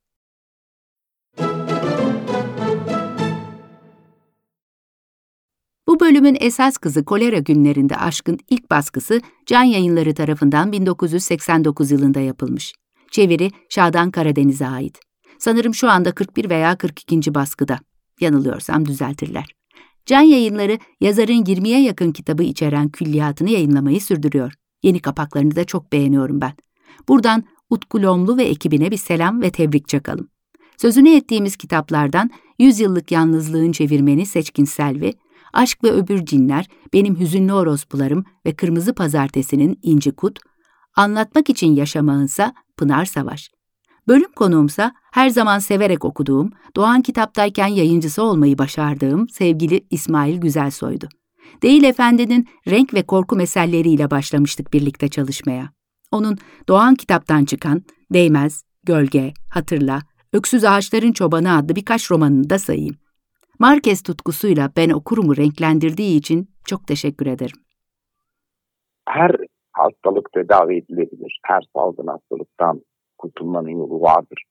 Bu 5.88 6.00
bölümün 6.00 6.38
esas 6.39 6.78
kızı 6.78 7.06
Kolera 7.06 7.39
Günlerinde 7.39 7.95
Aşkın 7.95 8.39
ilk 8.50 8.72
baskısı 8.72 9.22
Can 9.45 9.63
Yayınları 9.63 10.13
tarafından 10.13 10.72
1989 10.72 11.91
yılında 11.91 12.19
yapılmış. 12.19 12.74
Çeviri 13.12 13.52
Şadan 13.69 14.12
Karadeniz'e 14.12 14.67
ait. 14.67 15.09
Sanırım 15.39 15.75
şu 15.75 15.89
anda 15.89 16.12
41 16.12 16.49
veya 16.49 16.75
42. 16.75 17.36
baskıda. 17.36 17.80
Yanılıyorsam 18.19 18.86
düzeltirler. 18.86 19.45
Can 20.06 20.21
Yayınları 20.21 20.80
yazarın 21.02 21.43
20'ye 21.43 21.82
yakın 21.82 22.12
kitabı 22.12 22.43
içeren 22.43 22.89
külliyatını 22.89 23.49
yayınlamayı 23.49 24.02
sürdürüyor. 24.02 24.54
Yeni 24.84 24.99
kapaklarını 24.99 25.56
da 25.56 25.63
çok 25.63 25.93
beğeniyorum 25.93 26.41
ben. 26.41 26.54
Buradan 27.08 27.43
Utku 27.69 28.02
Lomlu 28.02 28.38
ve 28.38 28.43
ekibine 28.43 28.91
bir 28.91 28.97
selam 28.97 29.41
ve 29.41 29.52
tebrik 29.52 29.88
çakalım. 29.88 30.28
Sözünü 30.78 31.10
ettiğimiz 31.10 31.56
kitaplardan 31.56 32.30
Yüzyıllık 32.60 33.12
Yalnızlığın 33.12 33.71
Çevirmeni 33.71 34.25
Seçkin 34.25 34.65
Selvi, 34.65 35.13
Aşk 35.54 35.84
ve 35.84 35.91
Öbür 35.91 36.25
Cinler, 36.25 36.67
Benim 36.93 37.19
Hüzünlü 37.19 37.54
Orospularım 37.54 38.25
ve 38.45 38.56
Kırmızı 38.56 38.93
Pazartesi'nin 38.93 39.80
İnci 39.84 40.11
Kut, 40.11 40.39
Anlatmak 40.95 41.49
için 41.49 41.76
Yaşamağınsa 41.76 42.53
Pınar 42.78 43.05
Savaş. 43.05 43.51
Bölüm 44.10 44.32
konuğumsa 44.32 44.91
her 45.12 45.30
zaman 45.30 45.60
severek 45.60 46.05
okuduğum, 46.05 46.49
Doğan 46.76 47.01
kitaptayken 47.01 47.68
yayıncısı 47.68 48.24
olmayı 48.24 48.57
başardığım 48.57 49.30
sevgili 49.30 49.82
İsmail 49.89 50.41
Güzelsoy'du. 50.41 51.07
Değil 51.62 51.84
Efendi'nin 51.84 52.47
renk 52.68 52.93
ve 52.93 53.03
korku 53.03 53.36
meseleleriyle 53.36 54.12
başlamıştık 54.12 54.74
birlikte 54.74 55.07
çalışmaya. 55.07 55.70
Onun 56.12 56.38
Doğan 56.68 56.95
kitaptan 56.95 57.45
çıkan 57.45 57.82
Değmez, 58.14 58.64
Gölge, 58.84 59.34
Hatırla, 59.49 59.99
Öksüz 60.34 60.64
Ağaçların 60.64 61.12
Çobanı 61.12 61.57
adlı 61.57 61.76
birkaç 61.76 62.12
romanını 62.12 62.49
da 62.49 62.60
sayayım. 62.60 62.95
Marquez 63.60 64.03
tutkusuyla 64.03 64.72
ben 64.78 64.89
okurumu 64.89 65.38
renklendirdiği 65.38 66.18
için 66.18 66.49
çok 66.66 66.88
teşekkür 66.88 67.26
ederim. 67.26 67.57
Her 69.10 69.36
hastalık 69.72 70.32
tedavi 70.34 70.78
edilebilir. 70.78 71.39
Her 71.43 71.62
salgın 71.76 72.07
hastalıktan 72.07 72.82
kurtulmanın 73.20 73.70
yolu 73.70 74.01
vardır. 74.01 74.43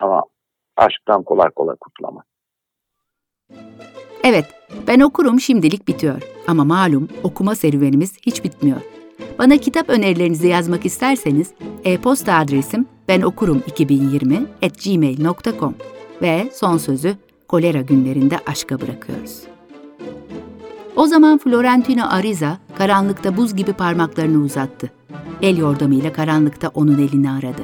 Ama 0.00 0.22
aşktan 0.76 1.22
kolay 1.22 1.50
kolay 1.50 1.76
kurtulamaz. 1.80 2.24
Evet, 4.24 4.44
ben 4.86 5.00
okurum 5.00 5.40
şimdilik 5.40 5.88
bitiyor. 5.88 6.22
Ama 6.46 6.64
malum 6.64 7.08
okuma 7.22 7.54
serüvenimiz 7.54 8.16
hiç 8.26 8.44
bitmiyor. 8.44 8.80
Bana 9.38 9.56
kitap 9.56 9.90
önerilerinizi 9.90 10.48
yazmak 10.48 10.86
isterseniz 10.86 11.54
e-posta 11.84 12.34
adresim 12.34 12.86
benokurum2020 13.08 14.46
at 14.62 14.84
gmail.com 14.84 15.74
ve 16.22 16.50
son 16.52 16.76
sözü 16.76 17.16
kolera 17.48 17.80
günlerinde 17.80 18.38
aşka 18.46 18.80
bırakıyoruz. 18.80 19.42
O 20.96 21.06
zaman 21.06 21.38
Florentino 21.38 22.04
Ariza 22.10 22.58
karanlıkta 22.78 23.36
buz 23.36 23.56
gibi 23.56 23.72
parmaklarını 23.72 24.44
uzattı. 24.44 24.90
El 25.42 25.56
yordamıyla 25.58 26.12
karanlıkta 26.12 26.68
onun 26.68 26.98
elini 26.98 27.30
aradı. 27.30 27.62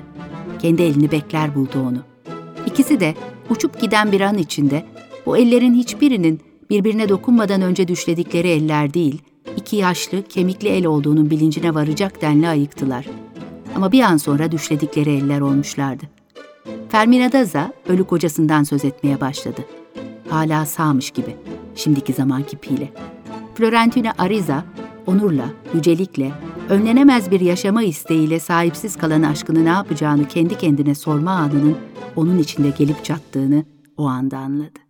Kendi 0.58 0.82
elini 0.82 1.10
bekler 1.10 1.54
buldu 1.54 1.86
onu. 1.88 1.98
İkisi 2.66 3.00
de 3.00 3.14
uçup 3.50 3.80
giden 3.80 4.12
bir 4.12 4.20
an 4.20 4.38
içinde 4.38 4.84
bu 5.26 5.36
ellerin 5.36 5.74
hiçbirinin 5.74 6.40
birbirine 6.70 7.08
dokunmadan 7.08 7.62
önce 7.62 7.88
düşledikleri 7.88 8.48
eller 8.48 8.94
değil, 8.94 9.22
iki 9.56 9.76
yaşlı, 9.76 10.22
kemikli 10.22 10.68
el 10.68 10.86
olduğunun 10.86 11.30
bilincine 11.30 11.74
varacak 11.74 12.22
denli 12.22 12.48
ayıktılar. 12.48 13.06
Ama 13.74 13.92
bir 13.92 14.00
an 14.00 14.16
sonra 14.16 14.52
düşledikleri 14.52 15.16
eller 15.16 15.40
olmuşlardı. 15.40 16.04
Fermina 16.88 17.32
Daza 17.32 17.72
ölü 17.88 18.04
kocasından 18.04 18.62
söz 18.62 18.84
etmeye 18.84 19.20
başladı. 19.20 19.64
Hala 20.28 20.66
sağmış 20.66 21.10
gibi, 21.10 21.36
şimdiki 21.74 22.12
zaman 22.12 22.42
kipiyle. 22.42 22.92
Florentina 23.54 24.12
Ariza, 24.18 24.64
onurla, 25.06 25.48
yücelikle, 25.74 26.32
önlenemez 26.68 27.30
bir 27.30 27.40
yaşama 27.40 27.82
isteğiyle 27.82 28.40
sahipsiz 28.40 28.96
kalan 28.96 29.22
aşkını 29.22 29.64
ne 29.64 29.68
yapacağını 29.68 30.28
kendi 30.28 30.58
kendine 30.58 30.94
sorma 30.94 31.30
anının 31.30 31.76
onun 32.16 32.38
içinde 32.38 32.70
gelip 32.78 33.04
çattığını 33.04 33.64
o 33.96 34.06
anda 34.06 34.38
anladı. 34.38 34.85